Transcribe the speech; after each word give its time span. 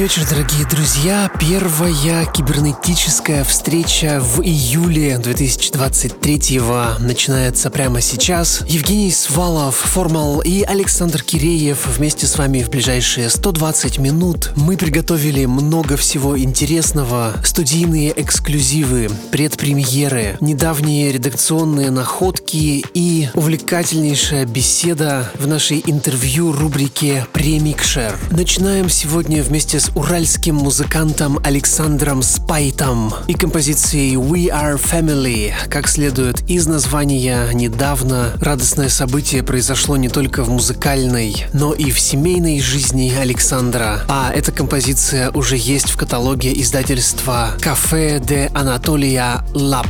Вечер, 0.00 0.26
дорогие 0.28 0.66
друзья. 0.66 1.30
Первая 1.38 2.24
кибернетическая 2.26 3.44
встреча 3.44 4.20
в 4.20 4.40
июле 4.40 5.16
2023-го 5.16 7.04
начинается 7.04 7.70
прямо 7.70 8.00
сейчас. 8.00 8.64
Евгений 8.66 9.10
Свалов, 9.10 9.76
Формал 9.76 10.40
и 10.40 10.62
Александр 10.62 11.22
Киреев 11.22 11.86
вместе 11.86 12.26
с 12.26 12.38
вами 12.38 12.62
в 12.62 12.70
ближайшие 12.70 13.28
120 13.28 13.98
минут. 13.98 14.52
Мы 14.56 14.76
приготовили 14.76 15.44
много 15.44 15.96
всего 15.96 16.38
интересного. 16.38 17.34
Студийные 17.44 18.18
эксклюзивы, 18.20 19.10
предпремьеры, 19.30 20.38
недавние 20.40 21.12
редакционные 21.12 21.90
находки 21.90 22.84
и 22.94 23.28
увлекательнейшая 23.34 24.46
беседа 24.46 25.30
в 25.34 25.46
нашей 25.46 25.82
интервью 25.84 26.52
рубрике 26.52 27.26
«Премикшер». 27.32 28.18
Начинаем 28.30 28.88
сегодня 28.88 29.42
вместе 29.42 29.60
вместе 29.60 29.89
с 29.90 29.96
уральским 29.96 30.56
музыкантом 30.56 31.38
Александром 31.42 32.22
Спайтом 32.22 33.12
и 33.26 33.34
композицией 33.34 34.14
We 34.14 34.46
Are 34.46 34.80
Family. 34.80 35.52
Как 35.68 35.88
следует 35.88 36.48
из 36.48 36.66
названия, 36.66 37.48
недавно 37.52 38.32
радостное 38.40 38.88
событие 38.88 39.42
произошло 39.42 39.96
не 39.96 40.08
только 40.08 40.42
в 40.42 40.50
музыкальной, 40.50 41.46
но 41.52 41.72
и 41.72 41.90
в 41.90 42.00
семейной 42.00 42.60
жизни 42.60 43.12
Александра. 43.18 44.02
А 44.08 44.32
эта 44.34 44.52
композиция 44.52 45.30
уже 45.30 45.56
есть 45.56 45.90
в 45.90 45.96
каталоге 45.96 46.52
издательства 46.60 47.50
Кафе 47.60 48.20
де 48.20 48.50
Анатолия 48.54 49.44
Лаб. 49.54 49.86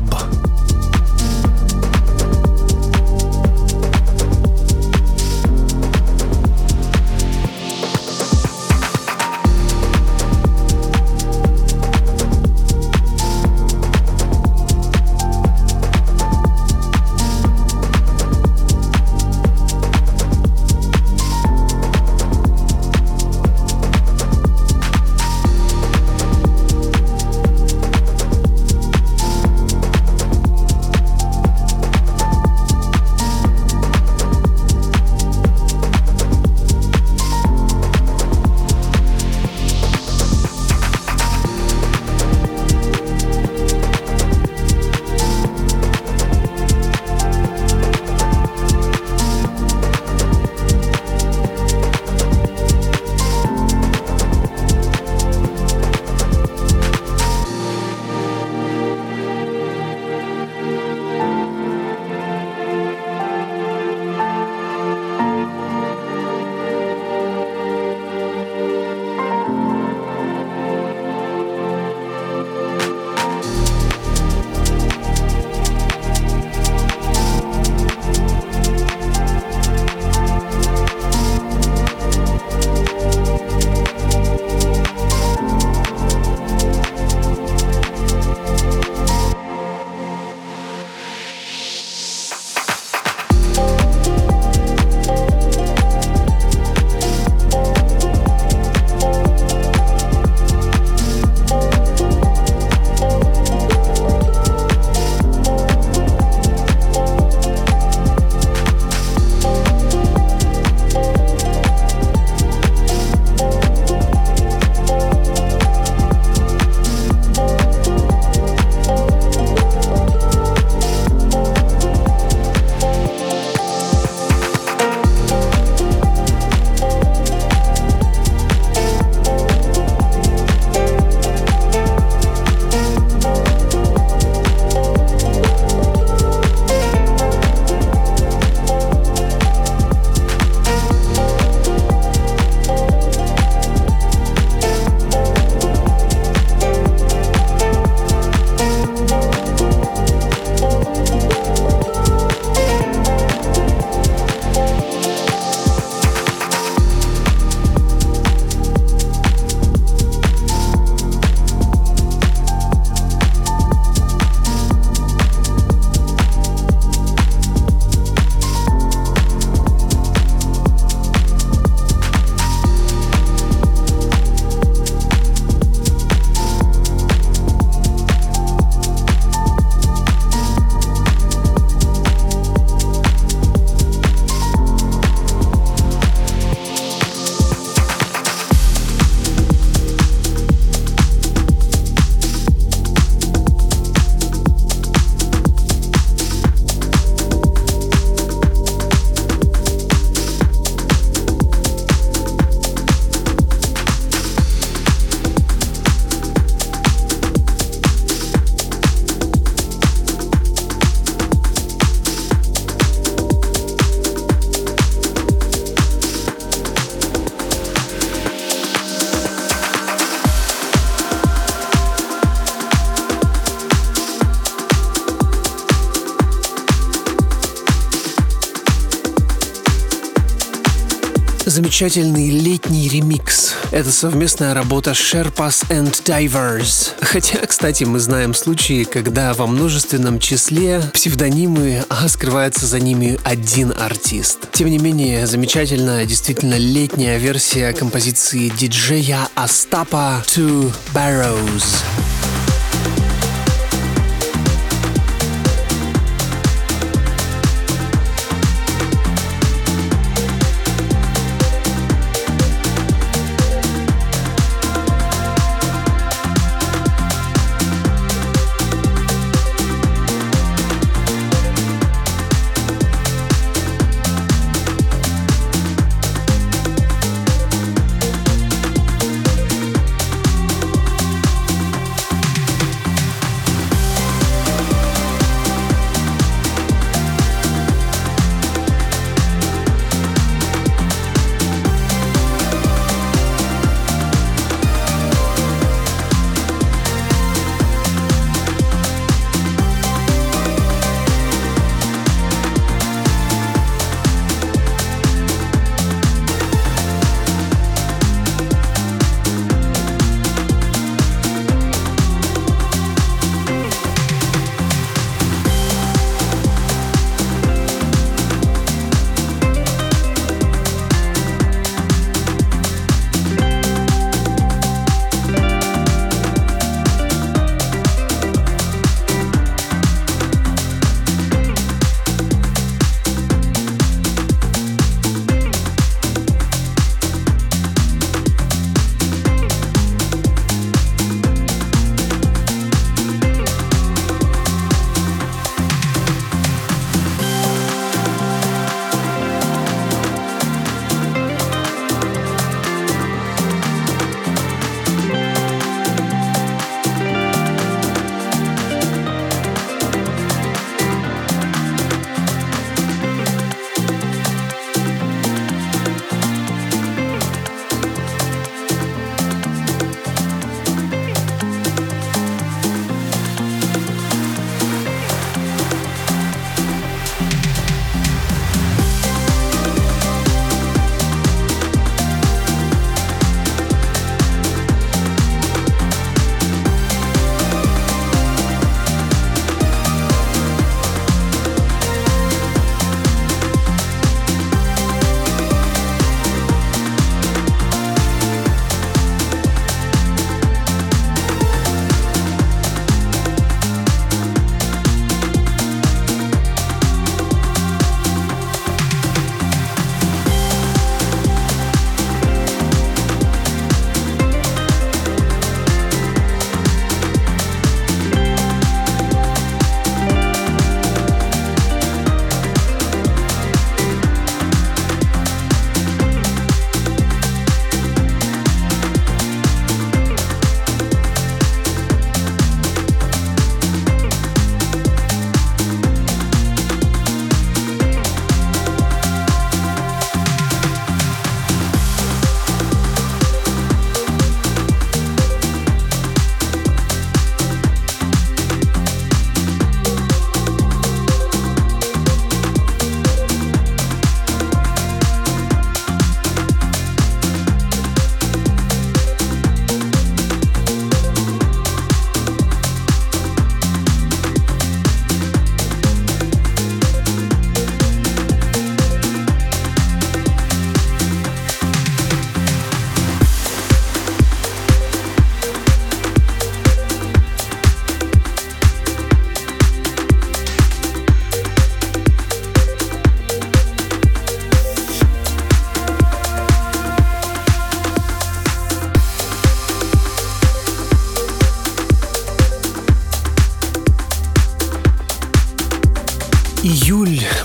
Замечательный 231.70 232.30
летний 232.30 232.88
ремикс. 232.88 233.52
Это 233.70 233.92
совместная 233.92 234.54
работа 234.54 234.90
Sherpas 234.90 235.64
and 235.68 235.92
Divers. 236.04 236.94
Хотя, 237.00 237.46
кстати, 237.46 237.84
мы 237.84 238.00
знаем 238.00 238.34
случаи, 238.34 238.82
когда 238.82 239.32
во 239.34 239.46
множественном 239.46 240.18
числе 240.18 240.82
псевдонимы, 240.92 241.84
а 241.88 242.08
скрывается 242.08 242.66
за 242.66 242.80
ними 242.80 243.20
один 243.22 243.72
артист. 243.78 244.50
Тем 244.50 244.68
не 244.68 244.78
менее, 244.78 245.28
замечательная, 245.28 246.06
действительно 246.06 246.58
летняя 246.58 247.18
версия 247.18 247.72
композиции 247.72 248.48
диджея 248.48 249.28
Остапа 249.36 250.24
Two 250.26 250.72
Barrows. 250.92 251.62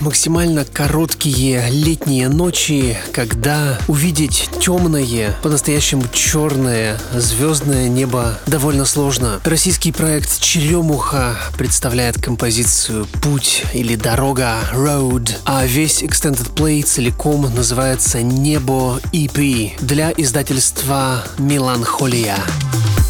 Максимально 0.01 0.65
короткие 0.65 1.69
летние 1.69 2.27
ночи, 2.27 2.97
когда 3.13 3.79
увидеть 3.87 4.49
темное, 4.59 5.37
по-настоящему 5.41 6.03
черное 6.11 6.99
звездное 7.13 7.87
небо 7.87 8.37
довольно 8.45 8.83
сложно. 8.83 9.39
Российский 9.45 9.93
проект 9.93 10.41
Черемуха 10.41 11.37
представляет 11.57 12.21
композицию 12.21 13.07
«Путь» 13.21 13.63
или 13.73 13.95
«Дорога» 13.95 14.57
Road, 14.73 15.31
а 15.45 15.65
весь 15.65 16.03
Extended 16.03 16.53
Play 16.53 16.83
целиком 16.83 17.43
называется 17.55 18.21
«Небо 18.21 18.99
EP» 19.13 19.79
для 19.79 20.11
издательства 20.11 21.23
«Меланхолия». 21.37 22.35
Семен 22.35 23.04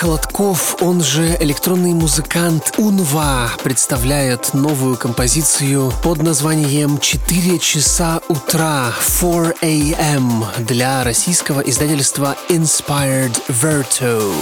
Холодков, 0.00 0.76
он 0.80 1.02
же 1.02 1.36
электронный 1.40 1.92
музыкант 1.92 2.72
Унва, 2.78 3.50
представляет 3.62 4.54
новую 4.54 4.96
композицию 4.96 5.92
под 6.02 6.22
названием 6.22 6.94
«4 6.96 7.58
часа 7.58 8.22
утра» 8.30 8.94
4 9.20 9.56
a.m. 9.60 10.46
для 10.60 11.04
российского 11.04 11.60
издательства 11.60 12.34
Inspired 12.48 13.42
Verto. 13.48 14.32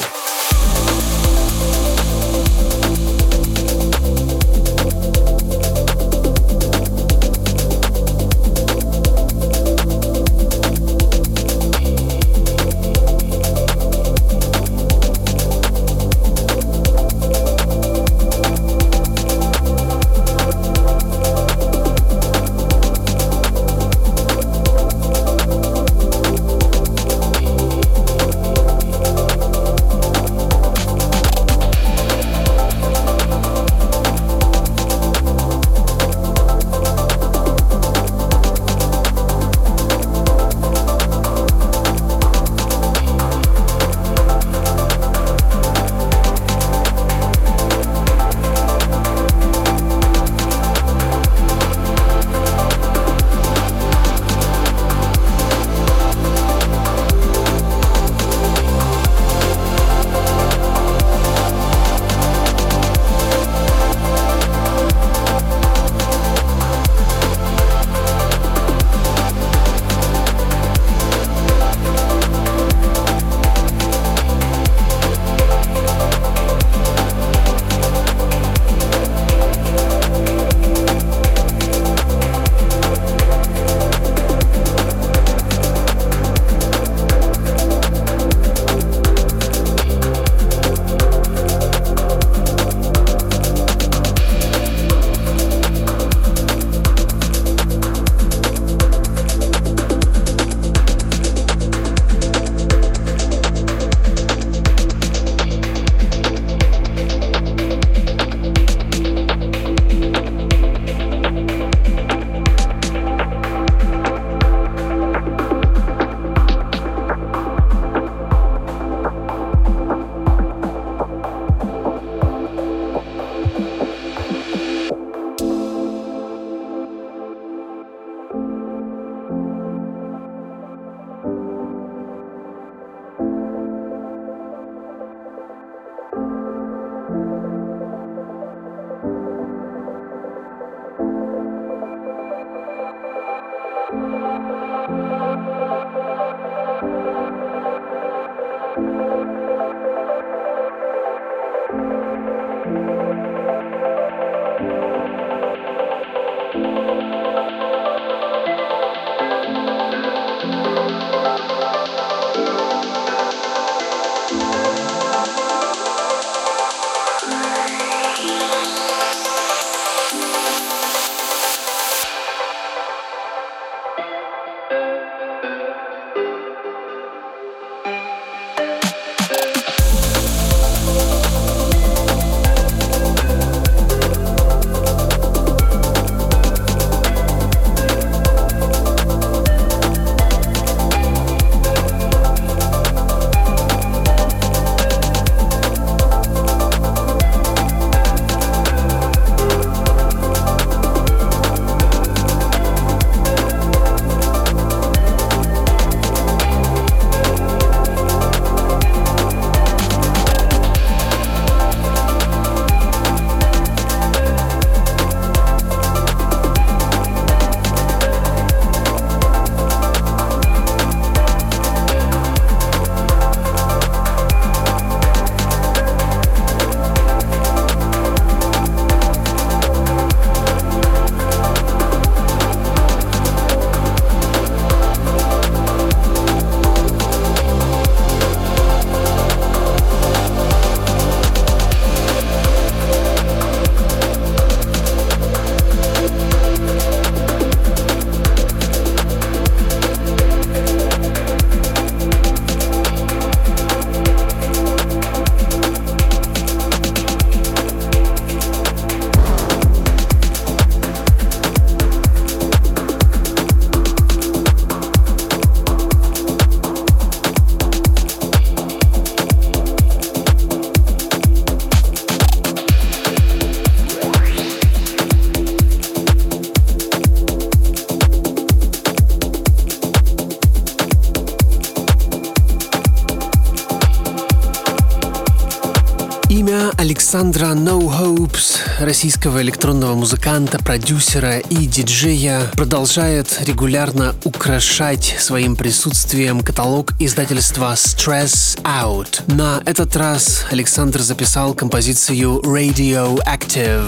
Российского 288.98 289.40
электронного 289.42 289.94
музыканта, 289.94 290.58
продюсера 290.58 291.38
и 291.38 291.66
диджея, 291.66 292.42
продолжает 292.54 293.40
регулярно 293.46 294.16
украшать 294.24 295.14
своим 295.20 295.54
присутствием 295.54 296.40
каталог 296.40 296.94
издательства 296.98 297.74
Stress 297.74 298.60
Out. 298.64 299.22
На 299.32 299.62
этот 299.66 299.94
раз 299.94 300.46
Александр 300.50 301.00
записал 301.02 301.54
композицию 301.54 302.40
Radioactive. 302.40 303.86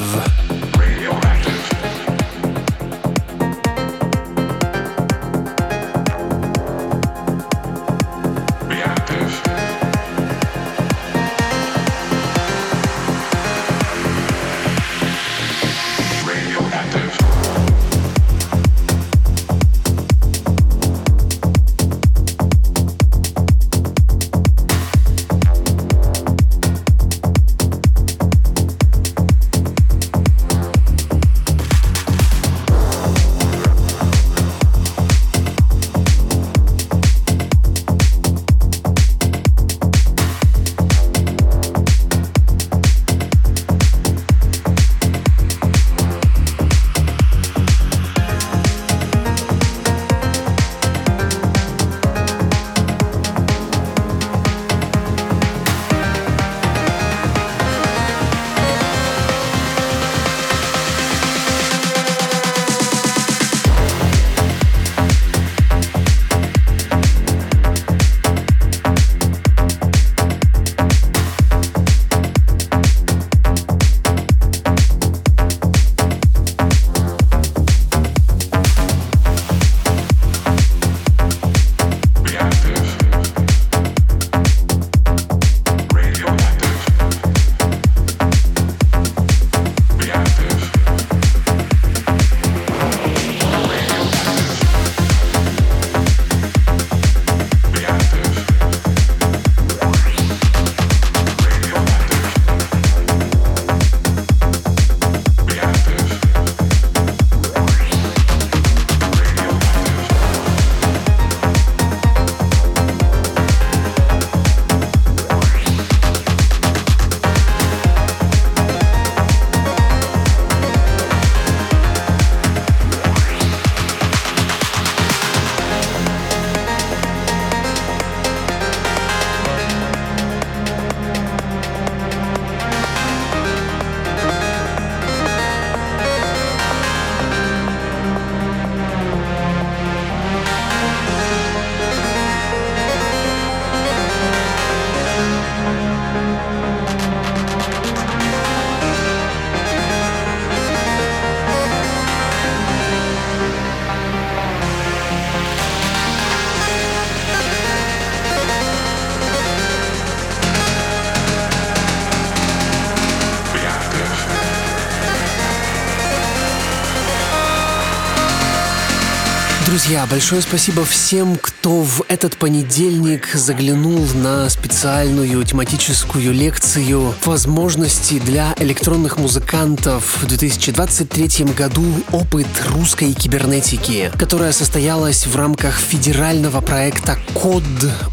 Друзья, 169.90 170.07
большое 170.09 170.40
спасибо 170.40 170.85
всем, 170.85 171.37
кто 171.37 171.83
в 171.83 172.05
этот 172.07 172.37
понедельник 172.37 173.26
заглянул 173.35 174.07
на 174.14 174.48
специальную 174.48 175.42
тематическую 175.42 176.33
лекцию 176.33 177.12
возможности 177.24 178.20
для 178.20 178.55
электронных 178.61 179.18
музыкантов 179.18 180.22
в 180.22 180.29
2023 180.29 181.44
году 181.46 181.85
опыт 182.12 182.46
русской 182.68 183.12
кибернетики, 183.12 184.12
которая 184.16 184.53
состоялась 184.53 185.26
в 185.26 185.35
рамках 185.35 185.76
федерального 185.76 186.61
проекта 186.61 187.18
КОД, 187.35 187.64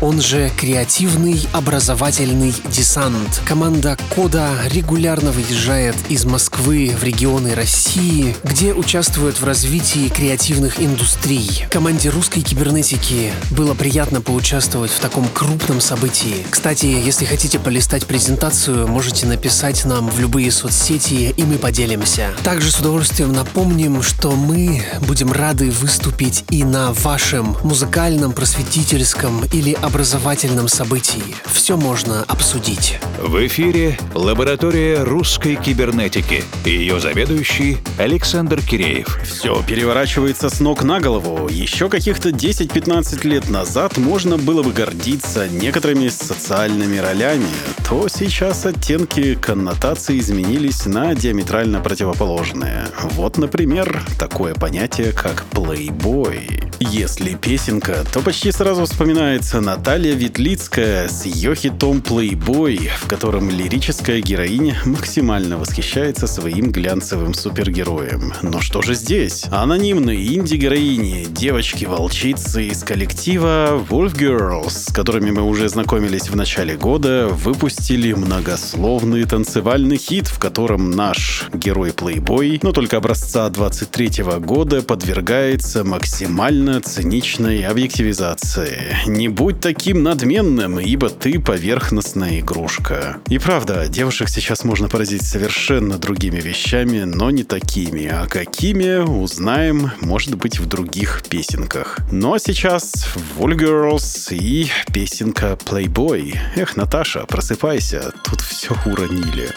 он 0.02 0.20
же 0.20 0.52
Креативный 0.58 1.48
образовательный 1.54 2.56
десант. 2.72 3.44
Команда 3.48 4.00
КОДа 4.16 4.50
регулярно 4.72 5.30
выезжает 5.30 5.96
из 6.10 6.26
Москвы 6.26 6.96
в 7.00 7.04
регионы 7.04 7.54
России, 7.54 8.36
где 8.44 8.74
участвует 8.74 9.40
в 9.40 9.46
развитии 9.46 10.10
креативных 10.10 10.82
индустрий. 10.82 11.67
Команде 11.70 12.10
русской 12.10 12.42
кибернетики 12.42 13.34
было 13.52 13.74
приятно 13.74 14.22
поучаствовать 14.22 14.92
в 14.92 15.00
таком 15.00 15.28
крупном 15.28 15.82
событии. 15.82 16.46
Кстати, 16.50 16.86
если 16.86 17.26
хотите 17.26 17.60
полистать 17.60 18.06
презентацию, 18.06 18.88
можете 18.88 19.28
написать 19.28 19.86
нам 19.86 20.10
в 20.10 20.20
любые 20.20 20.52
соцсети, 20.52 21.34
и 21.36 21.44
мы 21.44 21.58
поделимся. 21.58 22.32
Также 22.44 22.72
с 22.72 22.80
удовольствием 22.80 23.34
напомним, 23.34 24.02
что 24.02 24.32
мы 24.32 24.84
будем 25.02 25.32
рады 25.32 25.70
выступить 25.70 26.46
и 26.50 26.64
на 26.64 26.94
вашем 26.94 27.58
музыкальном, 27.64 28.32
просветительском 28.32 29.44
или 29.52 29.74
образовательном 29.74 30.68
событии. 30.68 31.24
Все 31.46 31.78
можно 31.78 32.24
обсудить. 32.24 33.00
В 33.20 33.46
эфире 33.48 34.00
лаборатория 34.14 35.04
русской 35.04 35.56
кибернетики. 35.56 36.44
Ее 36.66 37.00
заведующий 37.00 37.78
Александр 37.98 38.62
Киреев. 38.62 39.20
Все 39.26 39.62
переворачивается 39.64 40.50
с 40.50 40.60
ног 40.60 40.84
на 40.84 41.00
голову 41.00 41.48
еще 41.58 41.90
каких-то 41.90 42.30
10-15 42.30 43.28
лет 43.28 43.50
назад 43.50 43.98
можно 43.98 44.38
было 44.38 44.62
бы 44.62 44.72
гордиться 44.72 45.48
некоторыми 45.50 46.08
социальными 46.10 46.98
ролями, 46.98 47.48
то 47.90 48.08
сейчас 48.08 48.66
оттенки 48.68 49.34
коннотации 49.34 50.20
изменились 50.20 50.86
на 50.86 51.16
диаметрально 51.16 51.80
противоположные. 51.80 52.86
Вот, 53.02 53.40
например, 53.40 54.04
такое 54.20 54.54
понятие, 54.54 55.14
как 55.14 55.46
«плейбой». 55.46 56.48
Если 56.80 57.34
песенка, 57.34 58.06
то 58.14 58.22
почти 58.22 58.52
сразу 58.52 58.86
вспоминается 58.86 59.60
Наталья 59.60 60.14
Ветлицкая 60.14 61.08
с 61.08 61.26
ее 61.26 61.56
хитом 61.56 62.02
«Плейбой», 62.02 62.92
в 63.02 63.08
котором 63.08 63.50
лирическая 63.50 64.22
героиня 64.22 64.80
максимально 64.86 65.58
восхищается 65.58 66.28
своим 66.28 66.72
глянцевым 66.72 67.34
супергероем. 67.34 68.32
Но 68.44 68.62
что 68.62 68.84
же 68.84 68.94
здесь? 68.94 69.46
Анонимной 69.50 70.24
инди-героине 70.36 71.08
парни, 71.08 71.28
девочки-волчицы 71.48 72.66
из 72.66 72.84
коллектива 72.84 73.82
Wolf 73.90 74.16
Girls, 74.16 74.70
с 74.70 74.92
которыми 74.92 75.32
мы 75.32 75.44
уже 75.44 75.70
знакомились 75.70 76.30
в 76.30 76.36
начале 76.36 76.76
года, 76.76 77.30
выпустили 77.30 78.12
многословный 78.12 79.24
танцевальный 79.24 79.96
хит, 79.96 80.28
в 80.28 80.40
котором 80.40 80.92
наш 80.92 81.46
герой-плейбой, 81.54 82.60
но 82.64 82.74
только 82.74 82.98
образца 82.98 83.48
23 83.50 84.24
-го 84.24 84.42
года, 84.42 84.82
подвергается 84.82 85.86
максимально 85.86 86.82
циничной 86.82 87.66
объективизации. 87.66 88.98
Не 89.08 89.30
будь 89.30 89.62
таким 89.62 90.04
надменным, 90.04 90.82
ибо 90.82 91.10
ты 91.10 91.40
поверхностная 91.40 92.42
игрушка. 92.42 93.20
И 93.30 93.38
правда, 93.38 93.88
девушек 93.88 94.28
сейчас 94.28 94.66
можно 94.66 94.90
поразить 94.90 95.26
совершенно 95.26 95.98
другими 95.98 96.42
вещами, 96.42 97.04
но 97.06 97.32
не 97.32 97.46
такими. 97.46 98.08
А 98.08 98.28
какими, 98.28 98.98
узнаем, 98.98 99.92
может 100.02 100.36
быть, 100.36 100.60
в 100.60 100.66
других 100.66 101.22
песенках. 101.38 102.00
Ну 102.12 102.34
а 102.34 102.40
сейчас 102.40 103.08
Wool 103.38 103.56
Girls 103.56 104.36
и 104.36 104.72
песенка 104.92 105.52
Playboy. 105.52 106.36
Эх, 106.56 106.76
Наташа, 106.76 107.28
просыпайся, 107.28 108.12
тут 108.24 108.42
все 108.42 108.76
уронили. 108.88 109.54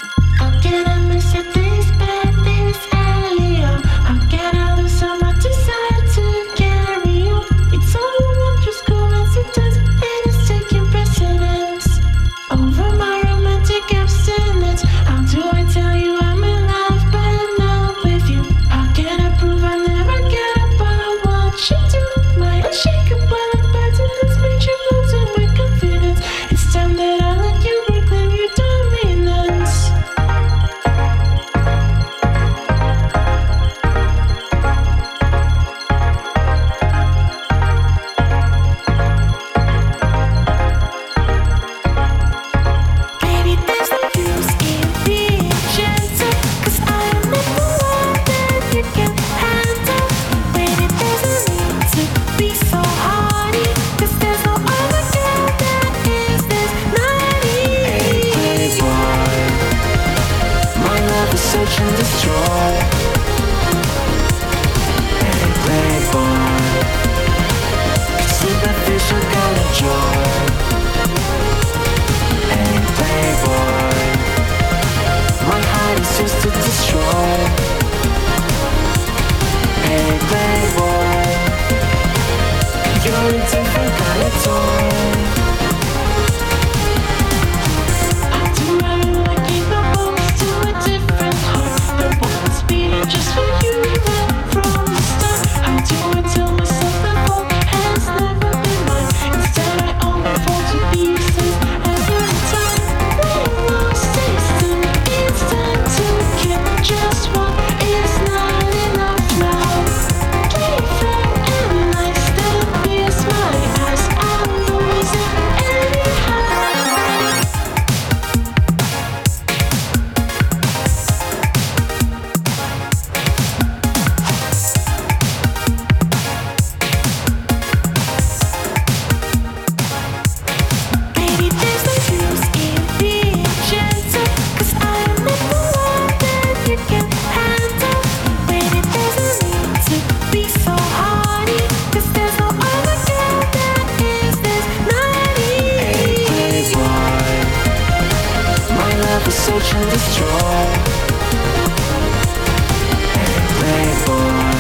Hey, 153.15 153.37
and. 153.61 154.55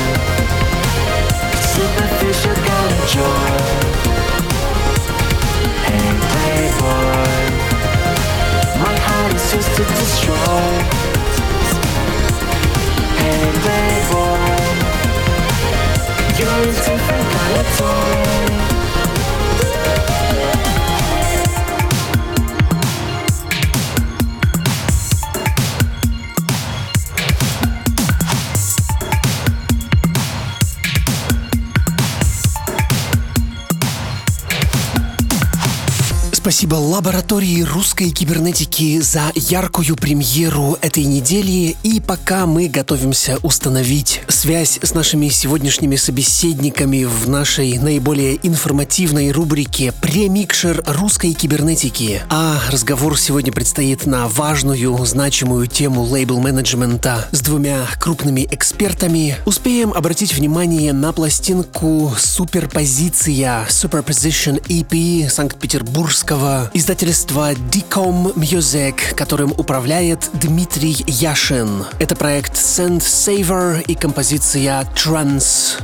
Superficial 1.72 2.54
kind 2.54 2.92
of 2.92 3.02
joy 3.08 4.00
playboy. 6.30 7.42
My 8.82 8.96
heart 9.06 9.34
is 9.34 9.54
used 9.54 9.74
to 9.76 9.84
destroy 9.84 11.10
playboy. 13.62 14.60
You're 16.38 16.62
a 16.62 16.72
different 16.86 17.26
kind 17.34 17.56
of 17.60 17.66
toy. 17.78 18.69
Спасибо 36.50 36.74
лаборатории 36.74 37.62
русской 37.62 38.10
кибернетики 38.10 39.00
за 39.00 39.30
яркую 39.36 39.94
премьеру 39.94 40.76
этой 40.80 41.04
недели. 41.04 41.76
И 41.84 42.00
пока 42.00 42.44
мы 42.44 42.66
готовимся 42.66 43.38
установить 43.44 44.22
связь 44.26 44.80
с 44.82 44.92
нашими 44.92 45.28
сегодняшними 45.28 45.94
собеседниками 45.94 47.04
в 47.04 47.28
нашей 47.28 47.78
наиболее 47.78 48.44
информативной 48.44 49.30
рубрике 49.30 49.92
«Премикшер 50.02 50.82
русской 50.88 51.34
кибернетики», 51.34 52.20
а 52.28 52.58
разговор 52.68 53.16
сегодня 53.16 53.52
предстоит 53.52 54.06
на 54.06 54.26
важную, 54.26 55.06
значимую 55.06 55.68
тему 55.68 56.02
лейбл-менеджмента 56.02 57.28
с 57.30 57.42
двумя 57.42 57.86
крупными 58.00 58.48
экспертами, 58.50 59.36
успеем 59.46 59.92
обратить 59.92 60.34
внимание 60.34 60.92
на 60.92 61.12
пластинку 61.12 62.12
«Суперпозиция» 62.18 63.68
Superposition 63.68 64.60
EP 64.66 65.30
Санкт-Петербургского 65.30 66.39
издательства, 66.40 66.70
издательства 66.72 67.52
Decom 67.52 68.34
Music, 68.34 69.14
которым 69.14 69.52
управляет 69.58 70.30
Дмитрий 70.32 71.04
Яшин. 71.06 71.84
Это 71.98 72.16
проект 72.16 72.54
Sand 72.54 73.00
Saver 73.00 73.82
и 73.82 73.94
композиция 73.94 74.86
Trans. 74.94 75.76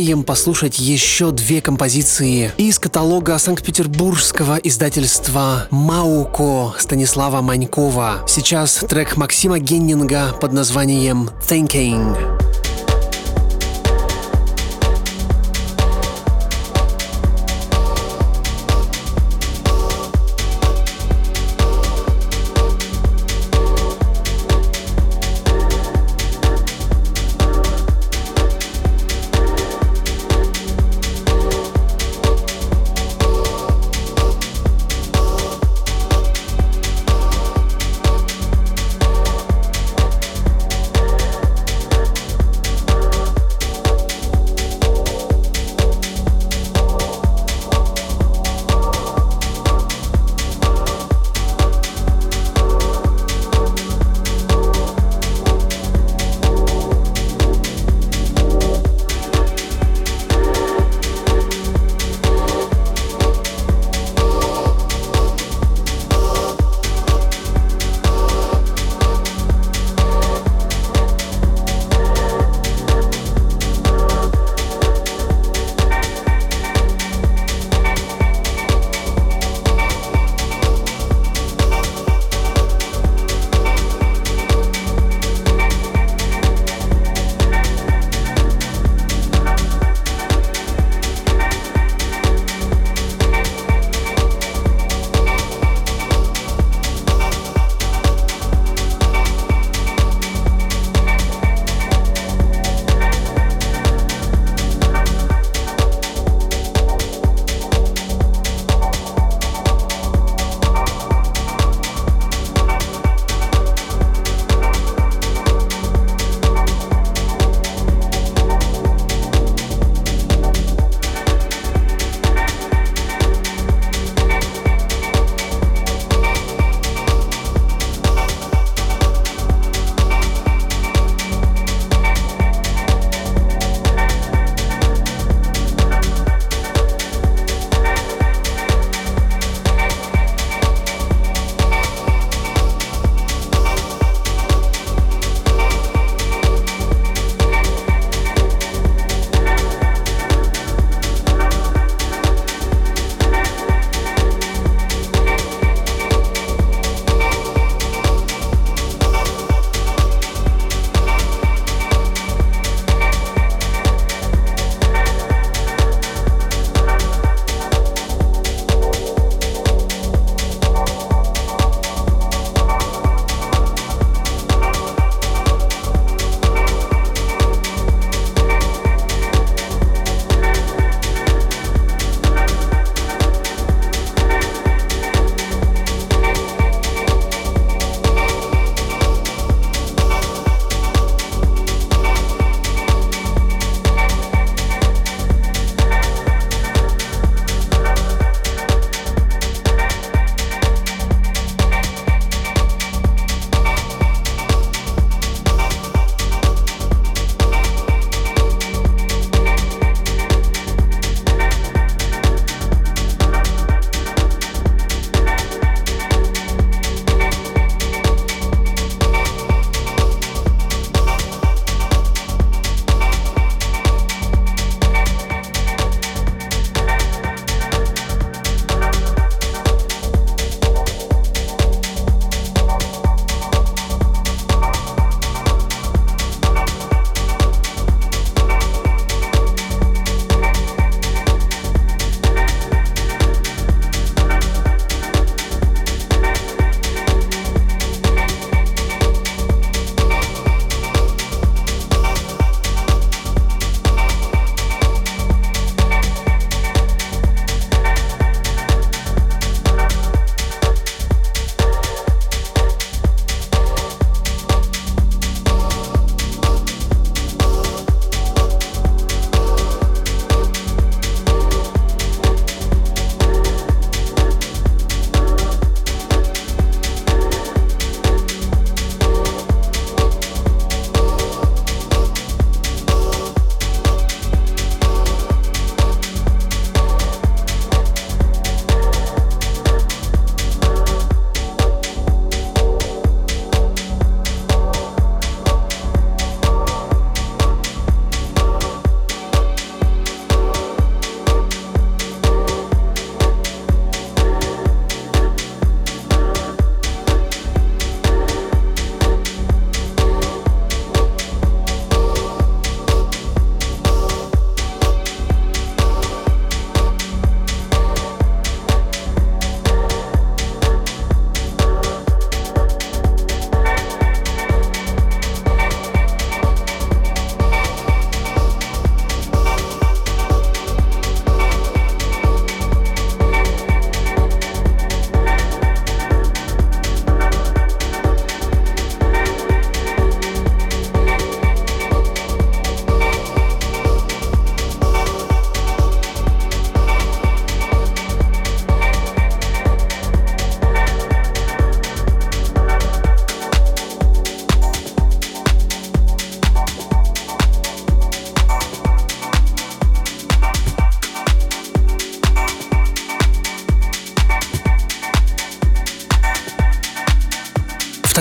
Успеем 0.00 0.24
послушать 0.24 0.78
еще 0.78 1.30
две 1.30 1.60
композиции 1.60 2.52
из 2.56 2.78
каталога 2.78 3.36
санкт-петербургского 3.36 4.56
издательства 4.56 5.66
«Мауко» 5.70 6.74
Станислава 6.78 7.42
Манькова. 7.42 8.24
Сейчас 8.26 8.76
трек 8.88 9.18
Максима 9.18 9.58
Геннинга 9.58 10.32
под 10.40 10.54
названием 10.54 11.28
«Thinking». 11.46 12.39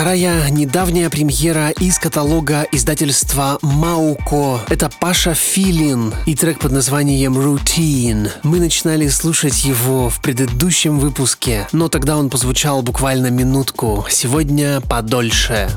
Вторая 0.10 0.50
недавняя 0.50 1.08
премьера 1.08 1.70
из 1.70 2.00
каталога 2.00 2.66
издательства 2.72 3.60
Мауко. 3.62 4.60
Это 4.68 4.90
Паша 5.00 5.36
Филин 5.36 6.16
и 6.26 6.34
трек 6.34 6.58
под 6.58 6.72
названием 6.72 7.38
Routine. 7.38 8.32
Мы 8.42 8.60
начинали 8.60 9.08
слушать 9.08 9.64
его 9.66 10.10
в 10.10 10.20
предыдущем 10.20 10.98
выпуске, 10.98 11.68
но 11.74 11.90
тогда 11.90 12.18
он 12.18 12.32
позвучал 12.32 12.82
буквально 12.82 13.28
минутку. 13.28 14.04
Сегодня 14.10 14.82
подольше. 14.82 15.70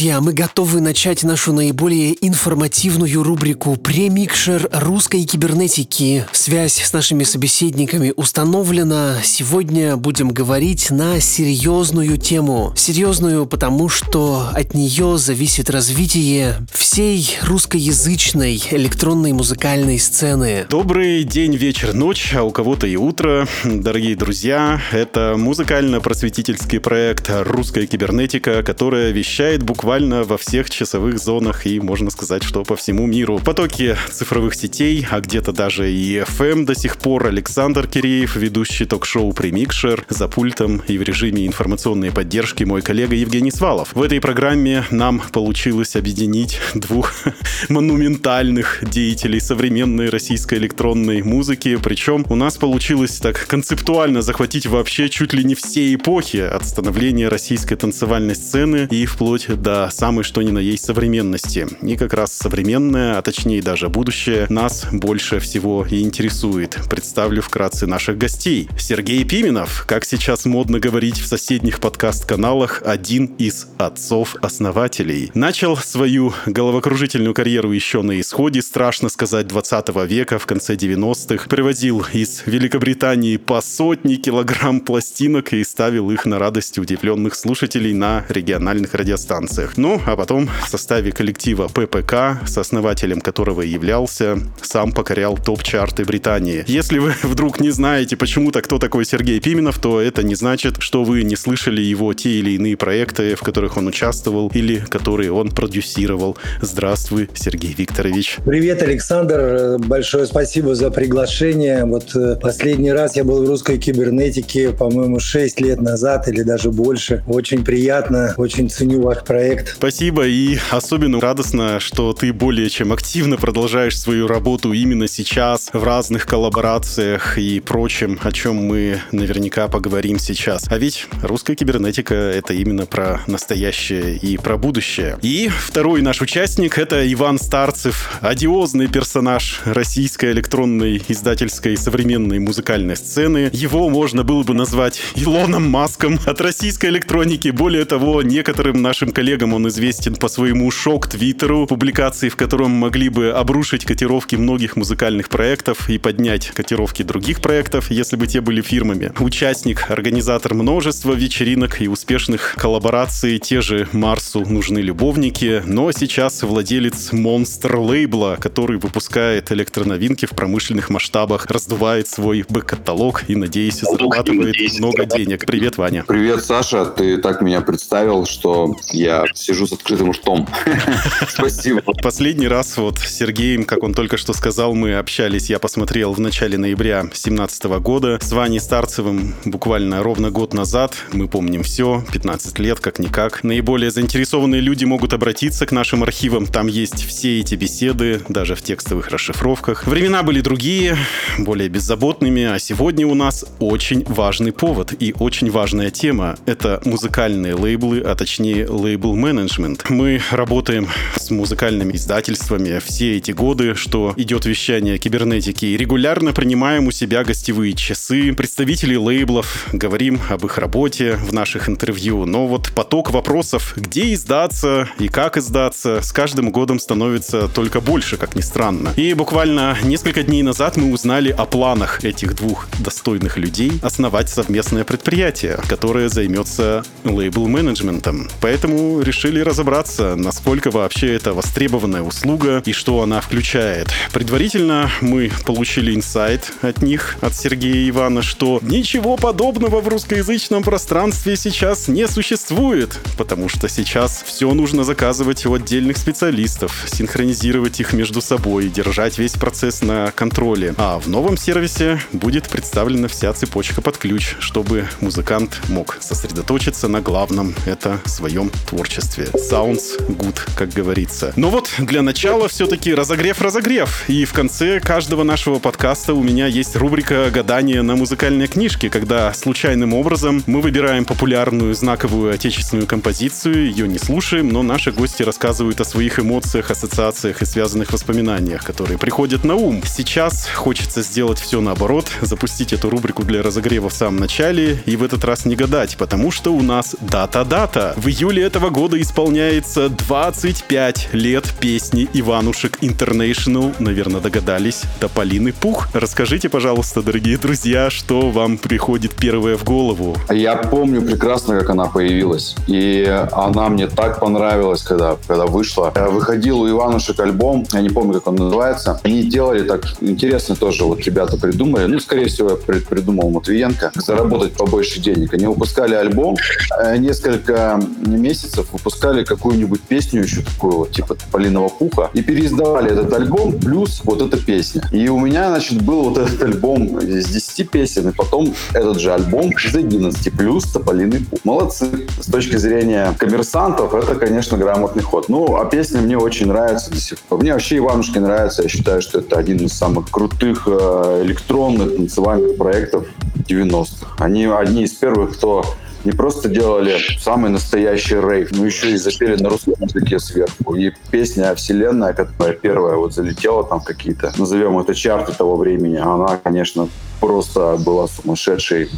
Друзья, 0.00 0.22
мы 0.22 0.32
готовы 0.32 0.80
начать 0.80 1.24
нашу 1.24 1.52
наиболее 1.52 2.16
информативную 2.26 3.22
рубрику 3.22 3.76
«Премикшер 3.76 4.66
русской 4.72 5.22
кибернетики». 5.24 6.24
Связь 6.32 6.80
с 6.82 6.94
нашими 6.94 7.22
собеседниками 7.22 8.14
установлена. 8.16 9.16
Сегодня 9.22 9.98
будем 9.98 10.30
говорить 10.30 10.90
на 10.90 11.20
серьезную 11.20 12.16
тему. 12.16 12.72
Серьезную, 12.78 13.44
потому 13.44 13.90
что 13.90 14.48
от 14.54 14.72
нее 14.72 15.18
зависит 15.18 15.68
развитие 15.68 16.56
всей 16.92 17.38
русскоязычной 17.44 18.60
электронной 18.72 19.32
музыкальной 19.32 19.96
сцены. 20.00 20.66
Добрый 20.68 21.22
день, 21.22 21.54
вечер, 21.54 21.94
ночь, 21.94 22.34
а 22.34 22.42
у 22.42 22.50
кого-то 22.50 22.88
и 22.88 22.96
утро. 22.96 23.46
Дорогие 23.62 24.16
друзья, 24.16 24.82
это 24.90 25.34
музыкально-просветительский 25.36 26.80
проект 26.80 27.30
«Русская 27.32 27.86
кибернетика», 27.86 28.64
которая 28.64 29.12
вещает 29.12 29.62
буквально 29.62 30.24
во 30.24 30.36
всех 30.36 30.68
часовых 30.68 31.20
зонах 31.20 31.64
и, 31.64 31.78
можно 31.78 32.10
сказать, 32.10 32.42
что 32.42 32.64
по 32.64 32.74
всему 32.74 33.06
миру. 33.06 33.38
Потоки 33.38 33.96
цифровых 34.10 34.56
сетей, 34.56 35.06
а 35.08 35.20
где-то 35.20 35.52
даже 35.52 35.92
и 35.92 36.16
FM 36.16 36.64
до 36.64 36.74
сих 36.74 36.96
пор. 36.96 37.28
Александр 37.28 37.86
Киреев, 37.86 38.34
ведущий 38.34 38.84
ток-шоу 38.84 39.32
«Премикшер», 39.32 40.04
за 40.08 40.26
пультом 40.26 40.82
и 40.88 40.98
в 40.98 41.02
режиме 41.02 41.46
информационной 41.46 42.10
поддержки 42.10 42.64
мой 42.64 42.82
коллега 42.82 43.14
Евгений 43.14 43.52
Свалов. 43.52 43.94
В 43.94 44.02
этой 44.02 44.20
программе 44.20 44.82
нам 44.90 45.22
получилось 45.32 45.94
объединить 45.94 46.58
двух 46.80 47.12
монументальных 47.68 48.82
деятелей 48.82 49.40
современной 49.40 50.08
российской 50.08 50.58
электронной 50.58 51.22
музыки. 51.22 51.78
Причем 51.82 52.24
у 52.28 52.34
нас 52.34 52.56
получилось 52.56 53.18
так 53.18 53.46
концептуально 53.46 54.22
захватить 54.22 54.66
вообще 54.66 55.08
чуть 55.08 55.32
ли 55.32 55.44
не 55.44 55.54
все 55.54 55.94
эпохи 55.94 56.38
от 56.38 56.64
становления 56.64 57.28
российской 57.28 57.76
танцевальной 57.76 58.34
сцены 58.34 58.88
и 58.90 59.06
вплоть 59.06 59.46
до 59.60 59.88
самой 59.90 60.24
что 60.24 60.42
ни 60.42 60.50
на 60.50 60.58
есть 60.58 60.84
современности. 60.84 61.66
И 61.82 61.96
как 61.96 62.14
раз 62.14 62.32
современное, 62.32 63.18
а 63.18 63.22
точнее 63.22 63.62
даже 63.62 63.88
будущее, 63.88 64.46
нас 64.48 64.86
больше 64.90 65.38
всего 65.40 65.86
и 65.88 66.02
интересует. 66.02 66.78
Представлю 66.88 67.42
вкратце 67.42 67.86
наших 67.86 68.18
гостей. 68.18 68.68
Сергей 68.78 69.24
Пименов, 69.24 69.84
как 69.86 70.04
сейчас 70.04 70.44
модно 70.44 70.80
говорить 70.80 71.18
в 71.18 71.26
соседних 71.26 71.80
подкаст-каналах, 71.80 72.82
один 72.84 73.26
из 73.38 73.66
отцов-основателей. 73.78 75.30
Начал 75.34 75.76
свою 75.76 76.32
головокружительную 76.70 77.34
карьеру 77.34 77.72
еще 77.72 78.02
на 78.02 78.20
исходе, 78.20 78.62
страшно 78.62 79.08
сказать, 79.08 79.48
20 79.48 79.88
века, 80.06 80.38
в 80.38 80.46
конце 80.46 80.76
90-х. 80.76 81.48
Привозил 81.48 82.06
из 82.12 82.44
Великобритании 82.46 83.38
по 83.38 83.60
сотни 83.60 84.14
килограмм 84.14 84.78
пластинок 84.80 85.52
и 85.52 85.64
ставил 85.64 86.12
их 86.12 86.26
на 86.26 86.38
радость 86.38 86.78
удивленных 86.78 87.34
слушателей 87.34 87.92
на 87.92 88.24
региональных 88.28 88.94
радиостанциях. 88.94 89.76
Ну, 89.78 90.00
а 90.06 90.14
потом 90.14 90.48
в 90.64 90.68
составе 90.68 91.10
коллектива 91.10 91.66
ППК, 91.66 92.46
с 92.46 92.56
основателем 92.56 93.20
которого 93.20 93.62
являлся, 93.62 94.38
сам 94.62 94.92
покорял 94.92 95.36
топ-чарты 95.36 96.04
Британии. 96.04 96.62
Если 96.68 96.98
вы 96.98 97.14
вдруг 97.24 97.58
не 97.58 97.70
знаете 97.70 98.16
почему-то, 98.16 98.62
кто 98.62 98.78
такой 98.78 99.04
Сергей 99.04 99.40
Пименов, 99.40 99.80
то 99.80 100.00
это 100.00 100.22
не 100.22 100.36
значит, 100.36 100.76
что 100.78 101.02
вы 101.02 101.24
не 101.24 101.34
слышали 101.34 101.80
его 101.80 102.14
те 102.14 102.30
или 102.30 102.52
иные 102.52 102.76
проекты, 102.76 103.34
в 103.34 103.40
которых 103.40 103.76
он 103.76 103.88
участвовал 103.88 104.52
или 104.54 104.76
которые 104.76 105.32
он 105.32 105.50
продюсировал. 105.50 106.38
Здравствуй, 106.60 107.28
Сергей 107.34 107.74
Викторович. 107.76 108.38
Привет, 108.44 108.82
Александр. 108.82 109.78
Большое 109.78 110.26
спасибо 110.26 110.74
за 110.74 110.90
приглашение. 110.90 111.84
Вот 111.84 112.14
э, 112.14 112.36
последний 112.40 112.92
раз 112.92 113.16
я 113.16 113.24
был 113.24 113.44
в 113.44 113.48
русской 113.48 113.78
кибернетике, 113.78 114.70
по-моему, 114.70 115.20
6 115.20 115.60
лет 115.60 115.80
назад 115.80 116.28
или 116.28 116.42
даже 116.42 116.70
больше. 116.70 117.24
Очень 117.26 117.64
приятно, 117.64 118.34
очень 118.36 118.70
ценю 118.70 119.02
ваш 119.02 119.24
проект 119.24 119.40
проект. 119.40 119.76
Спасибо, 119.76 120.26
и 120.26 120.58
особенно 120.70 121.20
радостно, 121.20 121.80
что 121.80 122.12
ты 122.12 122.32
более 122.32 122.68
чем 122.68 122.92
активно 122.92 123.36
продолжаешь 123.36 123.98
свою 123.98 124.26
работу 124.26 124.72
именно 124.72 125.08
сейчас 125.08 125.70
в 125.72 125.82
разных 125.82 126.26
коллаборациях 126.26 127.38
и 127.38 127.60
прочем, 127.60 128.18
о 128.22 128.32
чем 128.32 128.56
мы 128.56 129.00
наверняка 129.12 129.68
поговорим 129.68 130.18
сейчас. 130.18 130.66
А 130.68 130.78
ведь 130.78 131.06
русская 131.22 131.54
кибернетика— 131.54 132.14
это 132.14 132.52
именно 132.52 132.86
про 132.86 133.20
настоящее 133.26 134.16
и 134.16 134.36
про 134.36 134.56
будущее. 134.56 135.18
И 135.22 135.48
второй 135.48 136.02
наш 136.02 136.20
участник— 136.20 136.40
это 136.58 137.10
Иван 137.12 137.38
Старцев, 137.38 138.18
одиозный 138.20 138.88
персонаж 138.88 139.60
российской 139.64 140.32
электронной 140.32 141.00
издательской 141.06 141.76
современной 141.76 142.40
музыкальной 142.40 142.96
сцены. 142.96 143.50
Его 143.52 143.88
можно 143.88 144.24
было 144.24 144.42
бы 144.42 144.52
назвать 144.52 145.00
Илоном 145.14 145.70
Маском 145.70 146.18
от 146.26 146.40
российской 146.40 146.86
электроники. 146.86 147.50
Более 147.50 147.84
того, 147.84 148.22
некоторым 148.22 148.82
нашим 148.82 149.12
коллегам 149.12 149.54
он 149.54 149.68
известен 149.68 150.16
по 150.16 150.28
своему 150.28 150.70
шок-твиттеру, 150.70 151.66
публикации, 151.66 152.28
в 152.28 152.36
котором 152.36 152.72
могли 152.72 153.10
бы 153.10 153.30
обрушить 153.30 153.84
котировки 153.84 154.34
многих 154.34 154.76
музыкальных 154.76 155.28
проектов 155.28 155.88
и 155.88 155.98
поднять 155.98 156.48
котировки 156.48 157.02
других 157.02 157.40
проектов, 157.40 157.90
если 157.90 158.16
бы 158.16 158.26
те 158.26 158.40
были 158.40 158.60
фирмами. 158.60 159.12
Участник, 159.20 159.88
организатор 159.88 160.54
множества 160.54 161.12
вечеринок 161.12 161.80
и 161.80 161.88
успешных 161.88 162.54
коллабораций. 162.56 163.38
Те 163.38 163.60
же 163.60 163.88
Марсу 163.92 164.40
нужны 164.40 164.80
любовники, 164.80 165.62
но 165.64 165.92
сейчас 165.92 166.39
владелец 166.42 167.12
монстр 167.12 167.76
лейбла, 167.76 168.36
который 168.40 168.78
выпускает 168.78 169.52
электроновинки 169.52 170.26
в 170.26 170.30
промышленных 170.30 170.90
масштабах, 170.90 171.46
раздувает 171.46 172.08
свой 172.08 172.44
бэк-каталог 172.48 173.24
и, 173.28 173.36
надеюсь, 173.36 173.80
зарабатывает 173.80 174.56
много 174.78 175.04
денег. 175.04 175.46
Привет, 175.46 175.78
Ваня. 175.78 176.04
Привет, 176.06 176.44
Саша. 176.44 176.86
Ты 176.86 177.18
так 177.18 177.42
меня 177.42 177.60
представил, 177.60 178.26
что 178.26 178.76
я 178.92 179.24
сижу 179.34 179.66
с 179.66 179.72
открытым 179.72 180.12
ртом. 180.12 180.48
Спасибо. 181.28 181.82
Последний 182.02 182.48
раз 182.48 182.76
вот 182.76 182.98
с 182.98 183.08
Сергеем, 183.08 183.64
как 183.64 183.82
он 183.82 183.94
только 183.94 184.16
что 184.16 184.32
сказал, 184.32 184.74
мы 184.74 184.94
общались, 184.94 185.50
я 185.50 185.58
посмотрел 185.58 186.12
в 186.12 186.20
начале 186.20 186.58
ноября 186.58 187.02
2017 187.02 187.64
года. 187.80 188.18
С 188.20 188.32
Ваней 188.32 188.60
Старцевым 188.60 189.34
буквально 189.44 190.02
ровно 190.02 190.30
год 190.30 190.54
назад. 190.54 190.94
Мы 191.12 191.28
помним 191.28 191.62
все, 191.62 192.04
15 192.12 192.58
лет, 192.58 192.80
как-никак. 192.80 193.44
Наиболее 193.44 193.90
заинтересованные 193.90 194.60
люди 194.60 194.84
могут 194.84 195.12
обратиться 195.12 195.66
к 195.66 195.72
нашим 195.72 196.02
архивам. 196.02 196.29
Там 196.52 196.66
есть 196.66 197.04
все 197.04 197.40
эти 197.40 197.54
беседы, 197.54 198.20
даже 198.28 198.54
в 198.54 198.62
текстовых 198.62 199.08
расшифровках. 199.08 199.86
Времена 199.86 200.22
были 200.22 200.40
другие, 200.40 200.96
более 201.38 201.68
беззаботными, 201.68 202.44
а 202.44 202.58
сегодня 202.58 203.06
у 203.06 203.14
нас 203.14 203.44
очень 203.58 204.04
важный 204.04 204.52
повод 204.52 204.94
и 204.98 205.14
очень 205.18 205.50
важная 205.50 205.90
тема. 205.90 206.36
Это 206.46 206.80
музыкальные 206.84 207.54
лейблы, 207.54 208.00
а 208.00 208.14
точнее 208.14 208.66
лейбл-менеджмент. 208.66 209.90
Мы 209.90 210.20
работаем 210.30 210.88
с 211.16 211.30
музыкальными 211.30 211.96
издательствами 211.96 212.80
все 212.84 213.16
эти 213.16 213.32
годы, 213.32 213.74
что 213.74 214.14
идет 214.16 214.46
вещание 214.46 214.98
кибернетики, 214.98 215.64
и 215.64 215.76
регулярно 215.76 216.32
принимаем 216.32 216.86
у 216.86 216.90
себя 216.90 217.24
гостевые 217.24 217.74
часы, 217.74 218.32
представителей 218.32 218.98
лейблов, 218.98 219.66
говорим 219.72 220.20
об 220.28 220.44
их 220.44 220.58
работе 220.58 221.16
в 221.16 221.32
наших 221.32 221.68
интервью. 221.68 222.26
Но 222.26 222.46
вот 222.46 222.72
поток 222.74 223.10
вопросов, 223.10 223.74
где 223.76 224.12
издаться 224.14 224.88
и 224.98 225.08
как 225.08 225.36
издаться, 225.36 226.02
с 226.02 226.12
каждым 226.20 226.50
годом 226.50 226.78
становится 226.78 227.48
только 227.48 227.80
больше, 227.80 228.18
как 228.18 228.36
ни 228.36 228.42
странно. 228.42 228.92
И 228.96 229.14
буквально 229.14 229.74
несколько 229.82 230.22
дней 230.22 230.42
назад 230.42 230.76
мы 230.76 230.92
узнали 230.92 231.30
о 231.30 231.46
планах 231.46 232.04
этих 232.04 232.36
двух 232.36 232.68
достойных 232.78 233.38
людей 233.38 233.72
основать 233.80 234.28
совместное 234.28 234.84
предприятие, 234.84 235.58
которое 235.66 236.10
займется 236.10 236.84
лейбл-менеджментом. 237.04 238.28
Поэтому 238.42 239.00
решили 239.00 239.40
разобраться, 239.40 240.14
насколько 240.14 240.70
вообще 240.70 241.14
это 241.14 241.32
востребованная 241.32 242.02
услуга 242.02 242.62
и 242.66 242.72
что 242.74 243.00
она 243.00 243.22
включает. 243.22 243.88
Предварительно 244.12 244.90
мы 245.00 245.32
получили 245.46 245.94
инсайт 245.94 246.52
от 246.60 246.82
них, 246.82 247.16
от 247.22 247.34
Сергея 247.34 247.88
Ивана, 247.88 248.20
что 248.20 248.58
ничего 248.60 249.16
подобного 249.16 249.80
в 249.80 249.88
русскоязычном 249.88 250.64
пространстве 250.64 251.34
сейчас 251.36 251.88
не 251.88 252.06
существует, 252.06 253.00
потому 253.16 253.48
что 253.48 253.70
сейчас 253.70 254.22
все 254.26 254.52
нужно 254.52 254.84
заказывать 254.84 255.46
у 255.46 255.54
отдельных 255.54 255.96
специалистов, 256.00 256.86
синхронизировать 256.86 257.78
их 257.78 257.92
между 257.92 258.20
собой, 258.20 258.68
держать 258.68 259.18
весь 259.18 259.32
процесс 259.32 259.82
на 259.82 260.10
контроле. 260.10 260.74
А 260.78 260.98
в 260.98 261.08
новом 261.08 261.36
сервисе 261.36 262.00
будет 262.12 262.48
представлена 262.48 263.06
вся 263.08 263.32
цепочка 263.32 263.82
под 263.82 263.98
ключ, 263.98 264.36
чтобы 264.40 264.88
музыкант 265.00 265.60
мог 265.68 265.98
сосредоточиться 266.00 266.88
на 266.88 267.00
главном, 267.00 267.54
это 267.66 268.00
своем 268.06 268.50
творчестве. 268.68 269.28
Sounds 269.34 270.00
good, 270.08 270.38
как 270.56 270.70
говорится. 270.70 271.32
Но 271.36 271.50
вот 271.50 271.70
для 271.78 272.02
начала 272.02 272.48
все-таки 272.48 272.94
разогрев-разогрев. 272.94 274.08
И 274.08 274.24
в 274.24 274.32
конце 274.32 274.80
каждого 274.80 275.22
нашего 275.22 275.58
подкаста 275.58 276.14
у 276.14 276.22
меня 276.22 276.46
есть 276.46 276.76
рубрика 276.76 277.30
«Гадание 277.30 277.82
на 277.82 277.96
музыкальные 277.96 278.48
книжки», 278.48 278.88
когда 278.88 279.32
случайным 279.34 279.94
образом 279.94 280.42
мы 280.46 280.60
выбираем 280.60 281.04
популярную 281.04 281.74
знаковую 281.74 282.32
отечественную 282.32 282.86
композицию, 282.86 283.66
ее 283.66 283.86
не 283.86 283.98
слушаем, 283.98 284.48
но 284.48 284.62
наши 284.62 284.92
гости 284.92 285.22
рассказывают 285.22 285.80
о 285.80 285.84
своих 285.90 286.20
эмоциях, 286.20 286.70
ассоциациях 286.70 287.42
и 287.42 287.44
связанных 287.44 287.92
воспоминаниях, 287.92 288.64
которые 288.64 288.98
приходят 288.98 289.44
на 289.44 289.56
ум. 289.56 289.82
Сейчас 289.84 290.48
хочется 290.48 291.02
сделать 291.02 291.38
все 291.40 291.60
наоборот, 291.60 292.06
запустить 292.22 292.72
эту 292.72 292.90
рубрику 292.90 293.24
для 293.24 293.42
разогрева 293.42 293.88
в 293.88 293.92
самом 293.92 294.16
начале 294.16 294.82
и 294.86 294.96
в 294.96 295.02
этот 295.02 295.24
раз 295.24 295.44
не 295.44 295.56
гадать, 295.56 295.96
потому 295.96 296.30
что 296.30 296.54
у 296.54 296.62
нас 296.62 296.94
дата-дата. 297.00 297.94
В 297.96 298.08
июле 298.08 298.44
этого 298.44 298.70
года 298.70 299.00
исполняется 299.00 299.88
25 299.88 301.08
лет 301.12 301.52
песни 301.60 302.08
Иванушек 302.14 302.78
International. 302.82 303.74
Наверное, 303.78 304.20
догадались. 304.20 304.82
Тополиный 305.00 305.52
пух. 305.52 305.88
Расскажите, 305.92 306.48
пожалуйста, 306.48 307.02
дорогие 307.02 307.36
друзья, 307.36 307.90
что 307.90 308.30
вам 308.30 308.58
приходит 308.58 309.14
первое 309.14 309.56
в 309.56 309.64
голову? 309.64 310.16
Я 310.30 310.56
помню 310.56 311.02
прекрасно, 311.02 311.58
как 311.58 311.70
она 311.70 311.86
появилась. 311.86 312.54
И 312.68 313.04
она 313.32 313.68
мне 313.68 313.88
так 313.88 314.20
понравилась, 314.20 314.82
когда, 314.82 315.16
когда 315.26 315.46
вышла. 315.46 315.79
Выходил 316.10 316.60
у 316.60 316.68
Иванушек 316.68 317.18
альбом, 317.20 317.66
я 317.72 317.80
не 317.80 317.88
помню, 317.88 318.14
как 318.14 318.28
он 318.28 318.36
называется. 318.36 319.00
Они 319.02 319.22
делали 319.22 319.62
так 319.62 319.82
интересно 320.00 320.56
тоже, 320.56 320.84
вот 320.84 321.00
ребята 321.00 321.36
придумали. 321.36 321.86
Ну, 321.86 321.98
скорее 322.00 322.26
всего, 322.26 322.56
придумал 322.56 323.30
Матвиенко. 323.30 323.92
Заработать 323.94 324.52
побольше 324.52 325.00
денег. 325.00 325.34
Они 325.34 325.46
выпускали 325.46 325.94
альбом, 325.94 326.36
э, 326.82 326.96
несколько 326.96 327.80
месяцев 328.06 328.68
выпускали 328.72 329.24
какую-нибудь 329.24 329.80
песню 329.82 330.22
еще 330.22 330.42
такую 330.42 330.78
вот, 330.78 330.92
типа 330.92 331.16
Полиного 331.30 331.68
пуха, 331.68 332.10
и 332.12 332.22
переиздавали 332.22 332.92
этот 332.92 333.12
альбом 333.12 333.52
плюс 333.52 334.00
вот 334.04 334.22
эта 334.22 334.36
песня. 334.36 334.82
И 334.92 335.08
у 335.08 335.18
меня, 335.18 335.48
значит, 335.50 335.82
был 335.82 336.10
вот 336.10 336.18
этот 336.18 336.42
альбом 336.42 336.98
из 336.98 337.26
10 337.26 337.70
песен, 337.70 338.08
и 338.08 338.12
потом 338.12 338.54
этот 338.72 338.98
же 338.98 339.12
альбом 339.12 339.50
из 339.50 339.74
11 339.74 340.32
плюс 340.36 340.64
Тополиный 340.64 341.20
пух. 341.20 341.40
Молодцы. 341.44 342.06
С 342.20 342.26
точки 342.26 342.56
зрения 342.56 343.14
коммерсантов, 343.18 343.94
это, 343.94 344.14
конечно, 344.14 344.58
грамотный 344.58 345.02
ход. 345.02 345.28
Ну, 345.28 345.56
а 345.56 345.64
песня 345.70 346.00
мне 346.00 346.18
очень 346.18 346.46
нравится 346.46 346.90
до 346.90 346.98
сих 346.98 347.18
пор. 347.20 347.40
Мне 347.40 347.52
вообще 347.52 347.78
Иванушки 347.78 348.18
нравится. 348.18 348.62
Я 348.62 348.68
считаю, 348.68 349.00
что 349.00 349.20
это 349.20 349.38
один 349.38 349.58
из 349.58 349.72
самых 349.72 350.10
крутых 350.10 350.64
э, 350.66 351.22
электронных 351.24 351.96
танцевальных 351.96 352.56
проектов 352.56 353.06
90-х. 353.48 354.16
Они 354.18 354.44
одни 354.46 354.84
из 354.84 354.92
первых, 354.92 355.36
кто 355.36 355.64
не 356.04 356.12
просто 356.12 356.48
делали 356.48 356.98
самый 357.18 357.50
настоящий 357.50 358.16
рейв, 358.16 358.52
но 358.52 358.64
еще 358.64 358.90
и 358.92 358.96
запели 358.96 359.40
на 359.40 359.50
русском 359.50 359.74
языке 359.80 360.18
сверху. 360.18 360.74
И 360.74 360.92
песня 361.10 361.54
«Вселенная», 361.54 362.14
которая 362.14 362.54
первая 362.54 362.96
вот 362.96 363.14
залетела 363.14 363.64
там 363.64 363.80
какие-то, 363.80 364.32
назовем 364.38 364.78
это 364.78 364.94
чарты 364.94 365.32
того 365.32 365.56
времени, 365.56 365.96
она, 365.96 366.38
конечно, 366.42 366.88
просто 367.20 367.78
была 367.84 368.08
сумасшедшей 368.08 368.88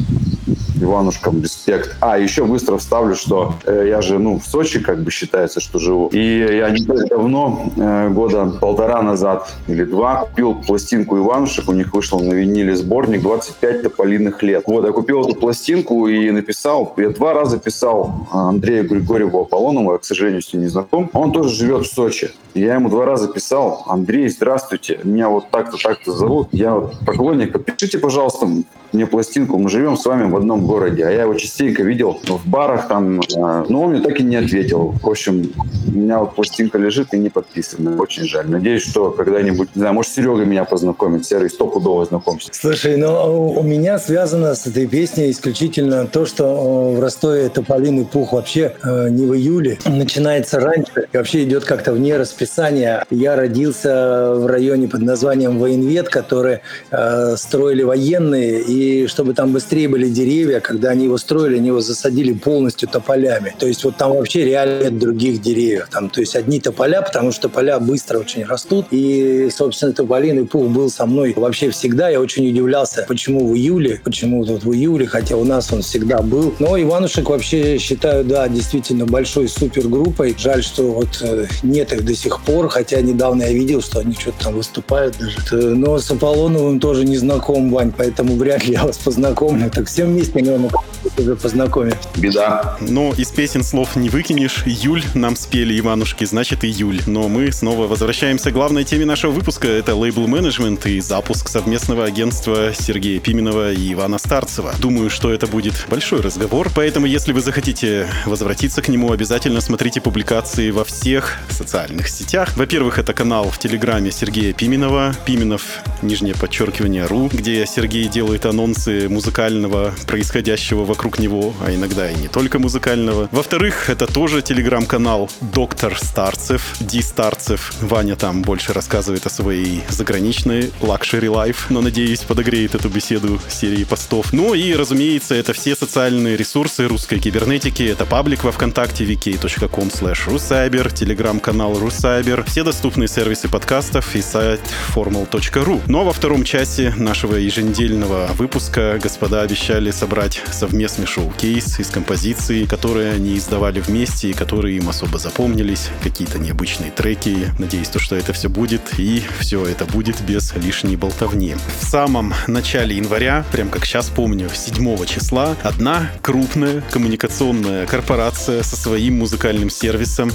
Иванушкам 0.83 1.41
респект. 1.41 1.95
А, 1.99 2.17
еще 2.17 2.45
быстро 2.45 2.77
вставлю, 2.77 3.15
что 3.15 3.53
э, 3.65 3.85
я 3.87 4.01
же, 4.01 4.19
ну, 4.19 4.39
в 4.39 4.45
Сочи, 4.45 4.79
как 4.79 5.01
бы 5.01 5.11
считается, 5.11 5.59
что 5.59 5.79
живу. 5.79 6.09
И 6.11 6.39
я 6.39 6.69
не 6.69 6.85
так 6.85 7.07
давно, 7.07 7.71
э, 7.77 8.09
года 8.09 8.51
полтора 8.59 9.01
назад 9.01 9.53
или 9.67 9.83
два, 9.83 10.25
купил 10.25 10.55
пластинку 10.55 11.17
Иванушек. 11.17 11.69
У 11.69 11.73
них 11.73 11.93
вышел 11.93 12.19
на 12.19 12.33
виниле 12.33 12.75
сборник 12.75 13.21
25 13.21 13.83
тополиных 13.83 14.43
лет. 14.43 14.63
Вот, 14.67 14.85
я 14.85 14.91
купил 14.91 15.21
эту 15.21 15.35
пластинку 15.35 16.07
и 16.07 16.29
написал, 16.31 16.93
я 16.97 17.09
два 17.09 17.33
раза 17.33 17.59
писал 17.59 18.27
Андрею 18.31 18.87
Григорьеву 18.87 19.41
Аполлонову, 19.41 19.93
я, 19.93 19.97
к 19.97 20.03
сожалению, 20.03 20.41
с 20.41 20.53
ним 20.53 20.63
не 20.63 20.69
знаком. 20.69 21.09
Он 21.13 21.31
тоже 21.31 21.49
живет 21.49 21.85
в 21.85 21.93
Сочи. 21.93 22.31
Я 22.53 22.75
ему 22.75 22.89
два 22.89 23.05
раза 23.05 23.27
писал, 23.29 23.83
Андрей, 23.87 24.29
здравствуйте, 24.29 24.99
меня 25.03 25.29
вот 25.29 25.49
так-то, 25.49 25.77
так-то 25.81 26.11
зовут. 26.11 26.49
Я 26.51 26.75
вот 26.75 26.93
поклонник, 27.05 27.63
пишите, 27.65 27.97
пожалуйста, 27.97 28.12
пожалуйста, 28.13 28.47
мне 28.93 29.05
пластинку, 29.07 29.57
мы 29.57 29.69
живем 29.69 29.97
с 29.97 30.05
вами 30.05 30.29
в 30.29 30.35
одном 30.35 30.65
городе, 30.65 31.05
а 31.05 31.11
я 31.11 31.23
его 31.23 31.33
частенько 31.33 31.83
видел 31.83 32.19
в 32.23 32.47
барах 32.47 32.87
там, 32.87 33.19
э, 33.19 33.23
но 33.69 33.81
он 33.81 33.91
мне 33.91 34.01
так 34.01 34.19
и 34.19 34.23
не 34.23 34.35
ответил. 34.35 34.93
В 35.01 35.09
общем, 35.09 35.51
у 35.87 35.91
меня 35.91 36.19
вот 36.19 36.35
пластинка 36.35 36.77
лежит 36.77 37.13
и 37.13 37.17
не 37.17 37.29
подписана. 37.29 37.99
Очень 37.99 38.25
жаль. 38.25 38.49
Надеюсь, 38.49 38.83
что 38.83 39.11
когда-нибудь, 39.11 39.69
не 39.75 39.79
знаю, 39.79 39.95
может, 39.95 40.11
Серега 40.11 40.45
меня 40.45 40.63
познакомит, 40.63 41.25
Серый 41.25 41.49
стопудово 41.49 42.05
знакомься. 42.05 42.49
Слушай, 42.51 42.97
ну 42.97 43.51
у 43.51 43.63
меня 43.63 43.97
связано 43.99 44.55
с 44.55 44.67
этой 44.67 44.87
песней 44.87 45.31
исключительно 45.31 46.05
то, 46.05 46.25
что 46.25 46.93
в 46.93 46.99
Ростове 46.99 47.49
Тополиный 47.49 48.05
пух 48.05 48.33
вообще 48.33 48.73
э, 48.83 49.09
не 49.09 49.25
в 49.25 49.35
июле, 49.35 49.79
начинается 49.85 50.59
раньше, 50.59 51.07
и 51.11 51.17
вообще 51.17 51.43
идет 51.43 51.65
как-то 51.65 51.93
вне 51.93 52.17
расписания. 52.17 53.05
Я 53.09 53.35
родился 53.35 54.33
в 54.35 54.45
районе 54.45 54.87
под 54.87 55.01
названием 55.01 55.57
Военвет, 55.57 56.09
который 56.09 56.59
э, 56.91 57.35
строили 57.37 57.83
военные, 57.83 58.61
и 58.61 58.82
чтобы 59.07 59.33
там 59.33 59.51
быстрее 59.51 59.87
были 59.87 60.09
деревья, 60.09 60.59
когда 60.59 60.89
они 60.89 61.05
его 61.05 61.17
строили, 61.17 61.57
они 61.57 61.67
его 61.67 61.81
засадили 61.81 62.33
полностью 62.33 62.87
тополями. 62.89 63.53
То 63.57 63.67
есть 63.67 63.83
вот 63.83 63.97
там 63.97 64.13
вообще 64.13 64.45
реально 64.45 64.83
нет 64.83 64.99
других 64.99 65.41
деревьев. 65.41 65.87
Там, 65.91 66.09
то 66.09 66.21
есть 66.21 66.35
одни 66.35 66.59
тополя, 66.59 67.01
потому 67.01 67.31
что 67.31 67.43
тополя 67.43 67.79
быстро 67.79 68.19
очень 68.19 68.45
растут. 68.45 68.87
И, 68.91 69.49
собственно, 69.55 69.93
тополиный 69.93 70.45
пух 70.45 70.67
был 70.67 70.89
со 70.89 71.05
мной 71.05 71.33
вообще 71.35 71.69
всегда. 71.69 72.09
Я 72.09 72.19
очень 72.19 72.49
удивлялся, 72.49 73.05
почему 73.07 73.47
в 73.47 73.55
июле, 73.55 74.01
почему 74.03 74.45
тут 74.45 74.63
в 74.63 74.73
июле, 74.73 75.07
хотя 75.07 75.35
у 75.37 75.43
нас 75.43 75.71
он 75.71 75.81
всегда 75.81 76.21
был. 76.21 76.53
Но 76.59 76.79
Иванушек 76.79 77.29
вообще 77.29 77.77
считаю, 77.77 78.23
да, 78.23 78.47
действительно 78.47 79.05
большой 79.05 79.47
супергруппой. 79.47 80.35
Жаль, 80.37 80.63
что 80.63 80.91
вот 80.91 81.21
э, 81.21 81.47
нет 81.63 81.93
их 81.93 82.05
до 82.05 82.15
сих 82.15 82.41
пор, 82.41 82.69
хотя 82.69 83.01
недавно 83.01 83.43
я 83.43 83.51
видел, 83.51 83.81
что 83.81 83.99
они 83.99 84.13
что-то 84.13 84.45
там 84.45 84.55
выступают 84.55 85.17
даже. 85.17 85.37
Э, 85.51 85.55
но 85.55 85.97
с 85.99 86.09
Аполлоновым 86.11 86.79
тоже 86.79 87.05
не 87.05 87.17
знаком, 87.17 87.71
Вань, 87.71 87.93
поэтому 87.95 88.35
вряд 88.35 88.65
ли 88.65 88.72
я 88.73 88.85
вас 88.85 88.97
познакомлю. 88.97 89.69
Так 89.69 89.87
все 89.87 90.05
вместе, 90.05 90.41
наверное, 90.41 90.71
уже 91.17 91.35
познакомить. 91.35 91.95
Беда. 92.17 92.77
Но 92.81 93.13
из 93.13 93.29
песен 93.29 93.63
слов 93.63 93.95
не 93.95 94.09
выкинешь. 94.09 94.63
Июль 94.65 95.03
нам 95.13 95.35
спели 95.35 95.79
Иванушки, 95.79 96.25
значит 96.25 96.63
июль. 96.65 97.01
Но 97.05 97.27
мы 97.27 97.51
снова 97.51 97.87
возвращаемся 97.87 98.49
к 98.49 98.53
главной 98.53 98.83
теме 98.83 99.05
нашего 99.05 99.31
выпуска. 99.31 99.67
Это 99.67 99.93
лейбл-менеджмент 99.93 100.85
и 100.87 100.99
запуск 100.99 101.49
совместного 101.49 102.05
агентства 102.05 102.73
Сергея 102.73 103.19
Пименова 103.19 103.71
и 103.71 103.93
Ивана 103.93 104.17
Старцева. 104.17 104.73
Думаю, 104.79 105.09
что 105.09 105.31
это 105.31 105.45
будет 105.45 105.85
большой 105.89 106.21
разговор, 106.21 106.69
поэтому 106.75 107.05
если 107.05 107.31
вы 107.31 107.41
захотите 107.41 108.07
возвратиться 108.25 108.81
к 108.81 108.89
нему, 108.89 109.11
обязательно 109.11 109.61
смотрите 109.61 110.01
публикации 110.01 110.71
во 110.71 110.83
всех 110.83 111.37
социальных 111.49 112.07
сетях. 112.09 112.49
Во-первых, 112.55 112.97
это 112.97 113.13
канал 113.13 113.49
в 113.51 113.59
Телеграме 113.59 114.11
Сергея 114.11 114.53
Пименова, 114.53 115.13
Пименов, 115.25 115.61
нижнее 116.01 116.33
подчеркивание, 116.33 117.05
ру, 117.05 117.29
где 117.31 117.65
Сергей 117.67 118.07
делает 118.07 118.45
анонсы 118.63 119.09
музыкального 119.09 119.93
происходящего 120.07 120.85
вокруг 120.85 121.19
него, 121.19 121.53
а 121.65 121.73
иногда 121.73 122.09
и 122.09 122.15
не 122.15 122.29
только 122.29 122.59
музыкального. 122.59 123.27
Во-вторых, 123.31 123.89
это 123.89 124.07
тоже 124.07 124.41
телеграм-канал 124.41 125.29
Доктор 125.41 125.97
Старцев, 125.99 126.75
Ди 126.79 127.01
Старцев. 127.01 127.73
Ваня 127.81 128.15
там 128.15 128.41
больше 128.41 128.71
рассказывает 128.71 129.25
о 129.25 129.29
своей 129.29 129.83
заграничной 129.89 130.71
luxury 130.79 131.27
лайф, 131.27 131.65
но, 131.69 131.81
надеюсь, 131.81 132.21
подогреет 132.21 132.73
эту 132.73 132.87
беседу 132.87 133.41
серии 133.49 133.83
постов. 133.83 134.31
Ну 134.31 134.53
и, 134.53 134.73
разумеется, 134.73 135.35
это 135.35 135.51
все 135.51 135.75
социальные 135.75 136.37
ресурсы 136.37 136.87
русской 136.87 137.19
кибернетики. 137.19 137.83
Это 137.83 138.05
паблик 138.05 138.45
во 138.45 138.53
ВКонтакте 138.53 139.03
vk.com 139.03 139.89
slash 139.89 140.27
rucyber, 140.27 140.93
телеграм-канал 140.93 141.73
Rucyber, 141.73 142.45
все 142.47 142.63
доступные 142.63 143.09
сервисы 143.09 143.49
подкастов 143.49 144.15
и 144.15 144.21
сайт 144.21 144.61
formal.ru. 144.95 145.81
Ну 145.87 145.99
а 145.99 146.03
во 146.05 146.13
втором 146.13 146.45
часе 146.45 146.93
нашего 146.95 147.35
еженедельного 147.35 148.29
выпуска 148.37 148.52
господа 149.01 149.41
обещали 149.41 149.89
собрать 149.89 150.41
совместный 150.51 151.07
шоу-кейс 151.07 151.79
из 151.79 151.89
композиций, 151.89 152.67
которые 152.67 153.11
они 153.11 153.35
издавали 153.35 153.79
вместе 153.79 154.29
и 154.29 154.33
которые 154.33 154.77
им 154.77 154.89
особо 154.89 155.17
запомнились, 155.17 155.89
какие-то 156.03 156.37
необычные 156.37 156.91
треки. 156.91 157.51
Надеюсь, 157.57 157.89
то, 157.89 157.97
что 157.97 158.15
это 158.15 158.31
все 158.31 158.49
будет, 158.49 158.99
и 158.99 159.23
все 159.39 159.65
это 159.65 159.85
будет 159.85 160.21
без 160.21 160.53
лишней 160.53 160.95
болтовни. 160.95 161.55
В 161.81 161.85
самом 161.85 162.33
начале 162.45 162.97
января, 162.97 163.43
прям 163.51 163.69
как 163.69 163.85
сейчас 163.85 164.09
помню, 164.09 164.49
7 164.53 165.05
числа, 165.05 165.55
одна 165.63 166.11
крупная 166.21 166.83
коммуникационная 166.91 167.87
корпорация 167.87 168.61
со 168.61 168.75
своим 168.75 169.17
музыкальным 169.17 169.71
сервисом 169.71 170.31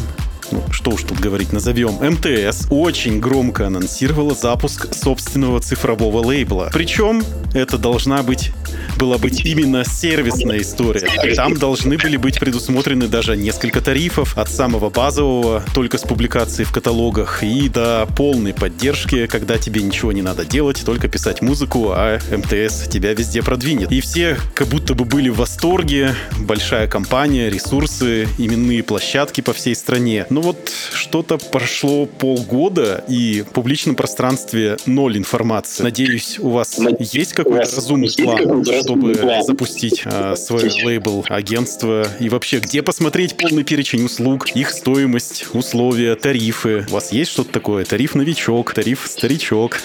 ну, 0.50 0.62
что 0.70 0.90
уж 0.90 1.02
тут 1.02 1.20
говорить, 1.20 1.52
назовем, 1.52 1.98
МТС, 2.00 2.66
очень 2.70 3.20
громко 3.20 3.66
анонсировала 3.66 4.34
запуск 4.34 4.94
собственного 4.94 5.60
цифрового 5.60 6.24
лейбла. 6.24 6.70
Причем 6.72 7.22
это 7.54 7.78
должна 7.78 8.22
быть 8.22 8.52
была 8.98 9.16
быть 9.18 9.44
именно 9.44 9.84
сервисная 9.84 10.60
история. 10.60 11.34
Там 11.34 11.56
должны 11.56 11.96
были 11.96 12.16
быть 12.16 12.40
предусмотрены 12.40 13.06
даже 13.06 13.36
несколько 13.36 13.80
тарифов 13.80 14.36
от 14.36 14.50
самого 14.50 14.90
базового, 14.90 15.62
только 15.72 15.98
с 15.98 16.02
публикацией 16.02 16.66
в 16.66 16.72
каталогах, 16.72 17.42
и 17.42 17.68
до 17.68 18.08
полной 18.16 18.52
поддержки, 18.52 19.26
когда 19.26 19.56
тебе 19.56 19.82
ничего 19.82 20.12
не 20.12 20.22
надо 20.22 20.44
делать, 20.44 20.82
только 20.84 21.08
писать 21.08 21.42
музыку, 21.42 21.92
а 21.92 22.18
МТС 22.30 22.88
тебя 22.88 23.14
везде 23.14 23.42
продвинет. 23.42 23.92
И 23.92 24.00
все 24.00 24.36
как 24.54 24.68
будто 24.68 24.94
бы 24.94 25.04
были 25.04 25.28
в 25.28 25.36
восторге, 25.36 26.14
большая 26.38 26.88
компания, 26.88 27.48
ресурсы, 27.50 28.28
именные 28.36 28.82
площадки 28.82 29.40
по 29.40 29.52
всей 29.52 29.76
стране. 29.76 30.26
Но 30.28 30.37
вот 30.40 30.72
что-то 30.92 31.38
прошло 31.38 32.06
полгода, 32.06 33.04
и 33.08 33.42
в 33.42 33.52
публичном 33.52 33.94
пространстве 33.94 34.76
ноль 34.86 35.16
информации. 35.18 35.82
Надеюсь, 35.82 36.38
у 36.38 36.50
вас 36.50 36.78
есть 36.98 37.32
какой-то 37.32 37.76
разумный 37.76 38.10
план, 38.16 38.64
чтобы 38.64 39.42
запустить 39.42 40.02
а, 40.04 40.36
свой 40.36 40.70
лейбл, 40.84 41.24
агентство 41.28 42.06
и 42.20 42.28
вообще 42.28 42.58
где 42.58 42.82
посмотреть 42.82 43.36
полный 43.36 43.64
перечень 43.64 44.04
услуг, 44.04 44.50
их 44.50 44.70
стоимость, 44.70 45.46
условия, 45.52 46.14
тарифы. 46.14 46.86
У 46.88 46.92
вас 46.92 47.12
есть 47.12 47.30
что-то 47.32 47.52
такое? 47.52 47.84
Тариф 47.84 48.14
новичок, 48.14 48.72
тариф 48.74 49.06
старичок. 49.06 49.78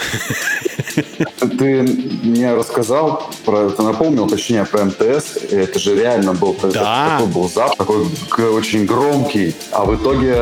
Ты 1.57 1.81
мне 2.23 2.53
рассказал 2.53 3.29
про 3.45 3.67
это, 3.67 3.81
напомнил, 3.81 4.27
точнее, 4.27 4.65
про 4.65 4.85
МТС. 4.85 5.37
Это 5.51 5.79
же 5.79 5.95
реально 5.95 6.33
был 6.33 6.55
да. 6.61 7.17
такой 7.17 7.27
был 7.27 7.49
зап, 7.49 7.75
такой 7.77 8.05
очень 8.49 8.85
громкий. 8.85 9.55
А 9.71 9.85
в 9.85 9.95
итоге 9.95 10.35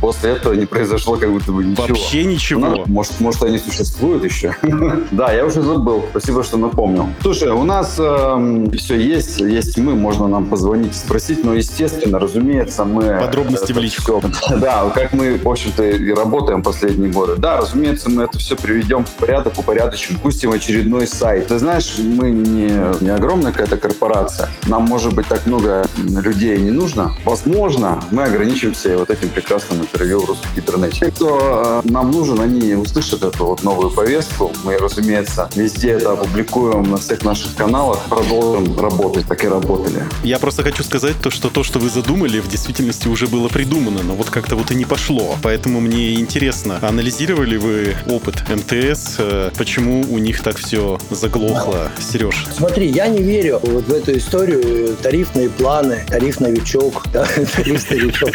после 0.00 0.30
этого 0.32 0.54
не 0.54 0.66
произошло 0.66 1.16
как 1.16 1.30
будто 1.30 1.52
бы 1.52 1.64
ничего. 1.64 1.86
Вообще 1.86 2.24
ничего. 2.24 2.60
Ну, 2.60 2.84
может, 2.86 3.20
может, 3.20 3.42
они 3.42 3.58
существуют 3.58 4.24
еще? 4.24 4.54
Да, 5.10 5.32
я 5.32 5.46
уже 5.46 5.62
забыл. 5.62 6.04
Спасибо, 6.10 6.42
что 6.42 6.56
напомнил. 6.56 7.08
Слушай, 7.22 7.50
у 7.50 7.64
нас 7.64 7.96
эм, 7.98 8.70
все 8.72 8.96
есть, 8.96 9.40
есть 9.40 9.78
мы, 9.78 9.94
можно 9.94 10.26
нам 10.28 10.46
позвонить, 10.46 10.94
спросить, 10.94 11.44
но, 11.44 11.54
естественно, 11.54 12.18
разумеется, 12.18 12.84
мы... 12.84 13.18
Подробности 13.20 13.72
в 13.72 13.78
личку. 13.78 14.22
Да, 14.56 14.90
как 14.94 15.12
мы, 15.12 15.38
в 15.38 15.48
общем-то, 15.48 15.84
и 15.84 16.12
работаем 16.12 16.62
последние 16.62 17.10
годы. 17.10 17.36
Да, 17.36 17.58
разумеется, 17.58 18.10
мы 18.10 18.24
это 18.24 18.38
все 18.38 18.56
приведем 18.56 19.04
в 19.04 19.10
порядок, 19.10 19.58
упорядочим, 19.58 20.18
пустим 20.18 20.52
очередной 20.52 21.06
сайт. 21.06 21.48
Ты 21.48 21.58
знаешь, 21.58 21.98
мы 21.98 22.30
не, 22.30 22.70
не 23.00 23.10
огромная 23.10 23.52
какая-то 23.52 23.76
корпорация. 23.76 24.48
Нам, 24.66 24.84
может 24.84 25.14
быть, 25.14 25.26
так 25.26 25.46
много 25.46 25.86
людей 25.96 26.58
не 26.58 26.70
нужно. 26.70 27.14
Возможно, 27.24 28.02
мы 28.10 28.24
ограничимся 28.24 28.96
вот 28.98 29.10
этим 29.10 29.28
прекрасным 29.28 29.45
интервью 29.50 30.20
в 30.20 30.24
русском 30.26 30.50
интернете. 30.56 31.00
Те, 31.00 31.10
кто 31.10 31.82
э, 31.84 31.88
нам 31.88 32.10
нужен, 32.10 32.40
они 32.40 32.74
услышат 32.74 33.22
эту 33.22 33.46
вот 33.46 33.62
новую 33.62 33.90
повестку. 33.90 34.52
Мы, 34.64 34.76
разумеется, 34.78 35.48
везде 35.54 35.92
это 35.92 36.12
опубликуем 36.12 36.90
на 36.90 36.96
всех 36.96 37.24
наших 37.24 37.54
каналах. 37.54 38.00
Продолжим 38.08 38.78
работать, 38.78 39.26
так 39.26 39.44
и 39.44 39.48
работали. 39.48 40.04
Я 40.22 40.38
просто 40.38 40.62
хочу 40.62 40.82
сказать 40.82 41.14
то, 41.22 41.30
что 41.30 41.48
то, 41.48 41.62
что 41.62 41.78
вы 41.78 41.88
задумали, 41.88 42.40
в 42.40 42.48
действительности 42.48 43.08
уже 43.08 43.26
было 43.26 43.48
придумано, 43.48 44.02
но 44.02 44.14
вот 44.14 44.30
как-то 44.30 44.56
вот 44.56 44.70
и 44.70 44.74
не 44.74 44.84
пошло. 44.84 45.36
Поэтому 45.42 45.80
мне 45.80 46.14
интересно, 46.14 46.78
анализировали 46.82 47.56
вы 47.56 47.96
опыт 48.08 48.36
МТС, 48.48 49.16
э, 49.18 49.50
почему 49.56 50.04
у 50.10 50.18
них 50.18 50.42
так 50.42 50.56
все 50.58 50.98
заглохло, 51.10 51.90
Сереж? 51.98 52.46
Смотри, 52.56 52.88
я 52.88 53.08
не 53.08 53.22
верю 53.22 53.60
вот 53.62 53.84
в 53.84 53.92
эту 53.92 54.16
историю 54.16 54.96
тарифные 55.02 55.48
планы, 55.50 56.04
тариф 56.08 56.40
новичок, 56.40 57.04
да, 57.12 57.26
тариф 57.54 57.80
старичок. 57.80 58.30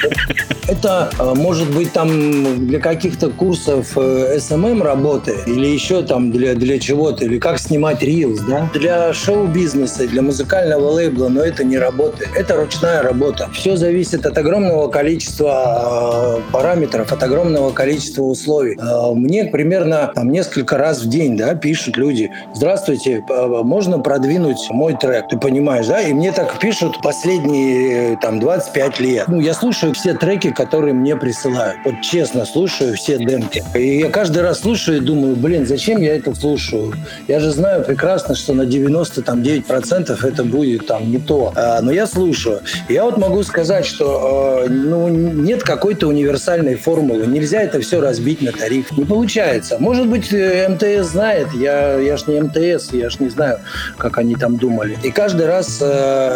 Это 0.68 1.01
э, 1.20 1.34
может 1.36 1.74
быть 1.74 1.92
там 1.94 2.68
для 2.68 2.80
каких-то 2.80 3.30
курсов 3.30 3.98
SMM 3.98 4.82
э, 4.82 4.84
работы 4.84 5.36
или 5.46 5.68
еще 5.68 6.02
там 6.04 6.32
для, 6.32 6.56
для 6.56 6.80
чего-то, 6.80 7.26
или 7.26 7.40
как 7.40 7.60
снимать 7.60 8.02
рилс, 8.02 8.42
да? 8.42 8.70
Для 8.74 9.14
шоу-бизнеса, 9.14 10.08
для 10.08 10.22
музыкального 10.22 10.90
лейбла, 10.90 11.30
но 11.30 11.42
это 11.42 11.64
не 11.64 11.78
работает. 11.78 12.30
Это 12.36 12.56
ручная 12.56 13.02
работа. 13.02 13.50
Все 13.54 13.78
зависит 13.78 14.26
от 14.26 14.38
огромного 14.38 14.88
количества 14.90 16.40
э, 16.40 16.52
параметров, 16.52 17.12
от 17.12 17.24
огромного 17.24 17.72
количества 17.72 18.24
условий. 18.24 18.78
Мне 19.16 19.46
примерно 19.46 20.12
там 20.14 20.32
несколько 20.32 20.78
раз 20.78 21.02
в 21.02 21.10
день 21.10 21.38
да, 21.38 21.56
пишут 21.56 21.98
люди, 21.98 22.32
здравствуйте, 22.54 23.24
можно 23.28 24.00
продвинуть 24.00 24.70
мой 24.70 24.96
трек, 24.96 25.28
ты 25.30 25.38
понимаешь, 25.38 25.88
да? 25.88 26.02
И 26.02 26.14
мне 26.14 26.32
так 26.32 26.60
пишут 26.60 27.02
последние 27.02 28.18
там 28.18 28.40
25 28.40 29.00
лет. 29.00 29.28
Ну, 29.28 29.40
я 29.40 29.54
слушаю 29.54 29.94
все 29.94 30.14
треки, 30.14 30.52
которые 30.52 30.91
мне 30.94 31.16
присылают. 31.16 31.78
Вот 31.86 32.02
честно 32.02 32.46
слушаю 32.46 32.96
все 32.96 33.18
демки. 33.18 33.64
И 33.76 34.00
я 34.00 34.10
каждый 34.10 34.42
раз 34.42 34.60
слушаю 34.60 34.98
и 34.98 35.00
думаю, 35.00 35.36
блин, 35.36 35.66
зачем 35.66 36.02
я 36.02 36.16
это 36.16 36.34
слушаю? 36.36 36.94
Я 37.28 37.40
же 37.40 37.52
знаю 37.52 37.84
прекрасно, 37.84 38.36
что 38.36 38.54
на 38.54 38.64
99% 38.64 40.28
это 40.28 40.44
будет 40.44 40.88
там 40.88 41.10
не 41.10 41.20
то. 41.20 41.54
А, 41.56 41.82
но 41.82 41.92
я 41.92 42.08
слушаю. 42.08 42.62
Я 42.90 43.06
вот 43.06 43.18
могу 43.18 43.44
сказать, 43.44 43.86
что 43.86 44.64
э, 44.66 44.70
ну, 44.70 45.08
нет 45.10 45.64
какой-то 45.64 46.08
универсальной 46.08 46.76
формулы. 46.76 47.26
Нельзя 47.28 47.62
это 47.62 47.80
все 47.82 48.00
разбить 48.02 48.42
на 48.42 48.52
тариф. 48.52 48.92
Не 48.92 49.06
получается. 49.06 49.78
Может 49.80 50.08
быть, 50.08 50.32
э, 50.34 50.68
МТС 50.70 51.12
знает. 51.12 51.48
Я, 51.54 52.00
я 52.00 52.18
ж 52.18 52.28
не 52.28 52.42
МТС, 52.42 52.94
я 52.94 53.10
ж 53.10 53.20
не 53.20 53.30
знаю, 53.30 53.60
как 53.98 54.18
они 54.18 54.36
там 54.36 54.58
думали. 54.58 54.98
И 55.04 55.12
каждый 55.12 55.46
раз 55.46 55.80
э, 55.82 55.86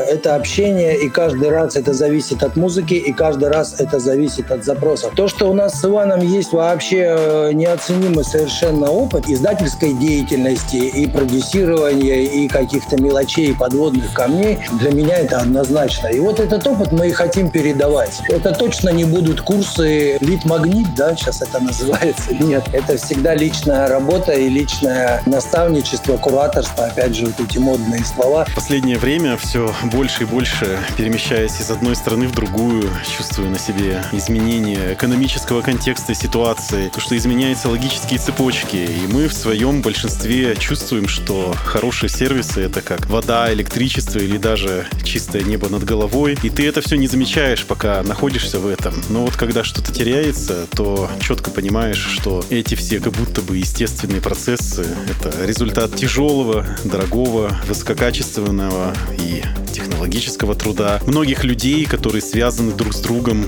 это 0.10 0.36
общение, 0.36 0.98
и 0.98 1.10
каждый 1.10 1.50
раз 1.50 1.76
это 1.76 1.94
зависит 1.94 2.44
от 2.44 2.56
музыки, 2.56 2.94
и 2.94 3.14
каждый 3.14 3.50
раз 3.50 3.80
это 3.80 4.00
зависит 4.00 4.45
от 4.52 4.64
запроса. 4.64 5.12
То, 5.16 5.28
что 5.28 5.50
у 5.50 5.54
нас 5.54 5.80
с 5.80 5.86
Иваном 5.86 6.22
есть 6.22 6.52
вообще 6.54 7.16
э, 7.18 7.52
неоценимый 7.54 8.24
совершенно 8.24 8.90
опыт 8.92 9.28
издательской 9.28 9.94
деятельности 9.94 10.78
и 10.78 11.08
продюсирования, 11.08 12.22
и 12.22 12.48
каких-то 12.48 13.02
мелочей, 13.02 13.56
подводных 13.56 14.14
камней, 14.14 14.60
для 14.80 14.92
меня 14.92 15.18
это 15.18 15.40
однозначно. 15.40 16.08
И 16.08 16.20
вот 16.20 16.40
этот 16.40 16.66
опыт 16.68 16.92
мы 16.92 17.10
и 17.10 17.12
хотим 17.12 17.50
передавать. 17.50 18.22
Это 18.30 18.54
точно 18.54 18.90
не 18.90 19.04
будут 19.04 19.42
курсы 19.42 20.18
«Лид-магнит», 20.20 20.94
да, 20.96 21.16
сейчас 21.16 21.42
это 21.42 21.60
называется. 21.60 22.34
Нет, 22.40 22.64
это 22.72 22.98
всегда 22.98 23.36
личная 23.36 23.88
работа 23.88 24.34
и 24.34 24.50
личное 24.50 25.22
наставничество, 25.26 26.18
кураторство, 26.18 26.86
опять 26.86 27.16
же, 27.16 27.26
вот 27.26 27.40
эти 27.40 27.58
модные 27.58 28.04
слова. 28.04 28.46
В 28.46 28.56
последнее 28.56 28.98
время 28.98 29.38
все 29.38 29.74
больше 29.86 30.24
и 30.24 30.26
больше, 30.26 30.80
перемещаясь 30.98 31.60
из 31.60 31.70
одной 31.70 31.96
страны 31.96 32.28
в 32.28 32.32
другую, 32.32 32.90
чувствую 33.16 33.50
на 33.50 33.60
себе 33.60 34.02
изменения 34.26 34.94
экономического 34.94 35.62
контекста 35.62 36.16
ситуации, 36.16 36.90
то, 36.90 37.00
что 37.00 37.16
изменяются 37.16 37.70
логические 37.70 38.20
цепочки, 38.20 38.76
и 38.76 39.08
мы 39.08 39.28
в 39.28 39.34
своем 39.34 39.82
большинстве 39.82 40.56
чувствуем, 40.56 41.08
что 41.08 41.54
хорошие 41.64 42.10
сервисы— 42.10 42.62
это 42.64 42.82
как 42.82 43.06
вода, 43.06 43.54
электричество 43.54 44.18
или 44.18 44.38
даже 44.38 44.88
чистое 45.04 45.44
небо 45.44 45.70
над 45.70 45.84
головой, 45.84 46.38
и 46.42 46.50
ты 46.50 46.68
это 46.68 46.82
все 46.82 46.96
не 46.96 47.08
замечаешь, 47.08 47.66
пока 47.66 48.02
находишься 48.02 48.60
в 48.60 48.66
этом. 48.68 48.96
Но 49.10 49.26
вот 49.26 49.36
когда 49.36 49.64
что-то 49.64 49.94
теряется, 49.94 50.66
то 50.76 51.10
четко 51.22 51.52
понимаешь, 51.52 52.04
что 52.16 52.44
эти 52.50 52.74
все 52.74 53.00
как 53.00 53.14
будто 53.14 53.42
бы 53.42 53.58
естественные 53.58 54.22
процессы— 54.22 54.88
это 55.10 55.46
результат 55.46 55.96
тяжелого, 55.96 56.66
дорогого, 56.84 57.56
высококачественного 57.68 58.96
и 59.20 59.44
технологического 59.72 60.56
труда 60.56 61.00
многих 61.06 61.44
людей, 61.44 61.86
которые 61.86 62.22
связаны 62.22 62.72
друг 62.72 62.94
с 62.94 63.00
другом 63.02 63.46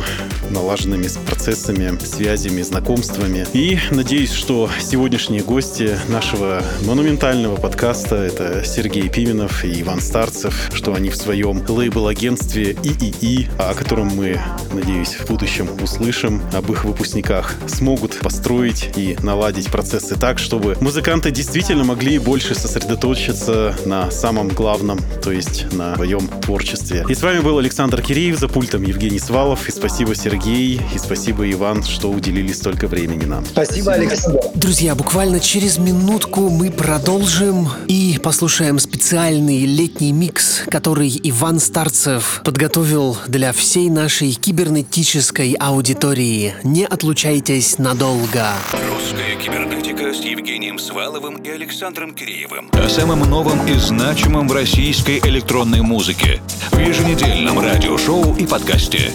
налаженными 0.67 1.07
процессами, 1.25 1.97
связями, 2.03 2.61
знакомствами. 2.61 3.47
И 3.53 3.79
надеюсь, 3.89 4.33
что 4.33 4.69
сегодняшние 4.81 5.41
гости 5.41 5.97
нашего 6.09 6.61
монументального 6.85 7.55
подкаста— 7.55 8.15
это 8.17 8.65
Сергей 8.65 9.07
Пименов 9.07 9.63
и 9.63 9.81
Иван 9.81 10.01
Старцев, 10.01 10.69
что 10.73 10.93
они 10.93 11.09
в 11.09 11.15
своем 11.15 11.63
лейбл-агентстве 11.65 12.75
ИИИ, 12.83 13.47
о 13.57 13.73
котором 13.75 14.07
мы, 14.07 14.41
надеюсь, 14.73 15.15
в 15.15 15.27
будущем 15.27 15.69
услышим, 15.81 16.41
об 16.53 16.69
их 16.69 16.83
выпускниках, 16.83 17.55
смогут 17.67 18.19
построить 18.19 18.89
и 18.97 19.15
наладить 19.23 19.67
процессы 19.67 20.15
так, 20.19 20.37
чтобы 20.37 20.75
музыканты 20.81 21.31
действительно 21.31 21.85
могли 21.85 22.19
больше 22.19 22.55
сосредоточиться 22.55 23.73
на 23.85 24.11
самом 24.11 24.49
главном, 24.49 24.99
то 25.23 25.31
есть 25.31 25.71
на 25.71 25.95
своем 25.95 26.27
творчестве. 26.27 27.05
И 27.07 27.15
с 27.15 27.21
вами 27.21 27.39
был 27.39 27.57
Александр 27.57 28.01
Киреев, 28.01 28.37
за 28.37 28.49
пультом 28.49 28.83
Евгений 28.83 29.19
Свалов, 29.19 29.69
и 29.69 29.71
спасибо, 29.71 30.13
Сергей, 30.13 30.56
и 30.57 30.97
спасибо, 30.97 31.49
Иван, 31.51 31.83
что 31.83 32.09
уделили 32.09 32.51
столько 32.51 32.87
времени 32.87 33.25
нам. 33.25 33.45
Спасибо, 33.45 33.93
Александр. 33.93 34.39
Друзья, 34.55 34.95
буквально 34.95 35.39
через 35.39 35.77
минутку 35.77 36.49
мы 36.49 36.71
продолжим 36.71 37.69
и 37.87 38.19
послушаем 38.21 38.79
специальный 38.79 39.65
летний 39.65 40.11
микс, 40.11 40.63
который 40.69 41.19
Иван 41.23 41.59
Старцев 41.59 42.41
подготовил 42.43 43.17
для 43.27 43.53
всей 43.53 43.89
нашей 43.89 44.31
кибернетической 44.33 45.53
аудитории. 45.53 46.55
Не 46.63 46.85
отлучайтесь 46.85 47.77
надолго. 47.77 48.53
Русская 48.89 49.35
кибернетика 49.35 50.13
с 50.13 50.21
Евгением 50.21 50.79
Сваловым 50.79 51.37
и 51.37 51.49
Александром 51.49 52.13
Киреевым. 52.13 52.69
О 52.73 52.89
самом 52.89 53.19
новом 53.29 53.65
и 53.67 53.77
значимом 53.77 54.47
в 54.47 54.53
российской 54.53 55.19
электронной 55.19 55.81
музыке 55.81 56.41
в 56.71 56.79
еженедельном 56.79 57.59
радиошоу 57.59 58.35
и 58.35 58.47
подкасте. 58.47 59.11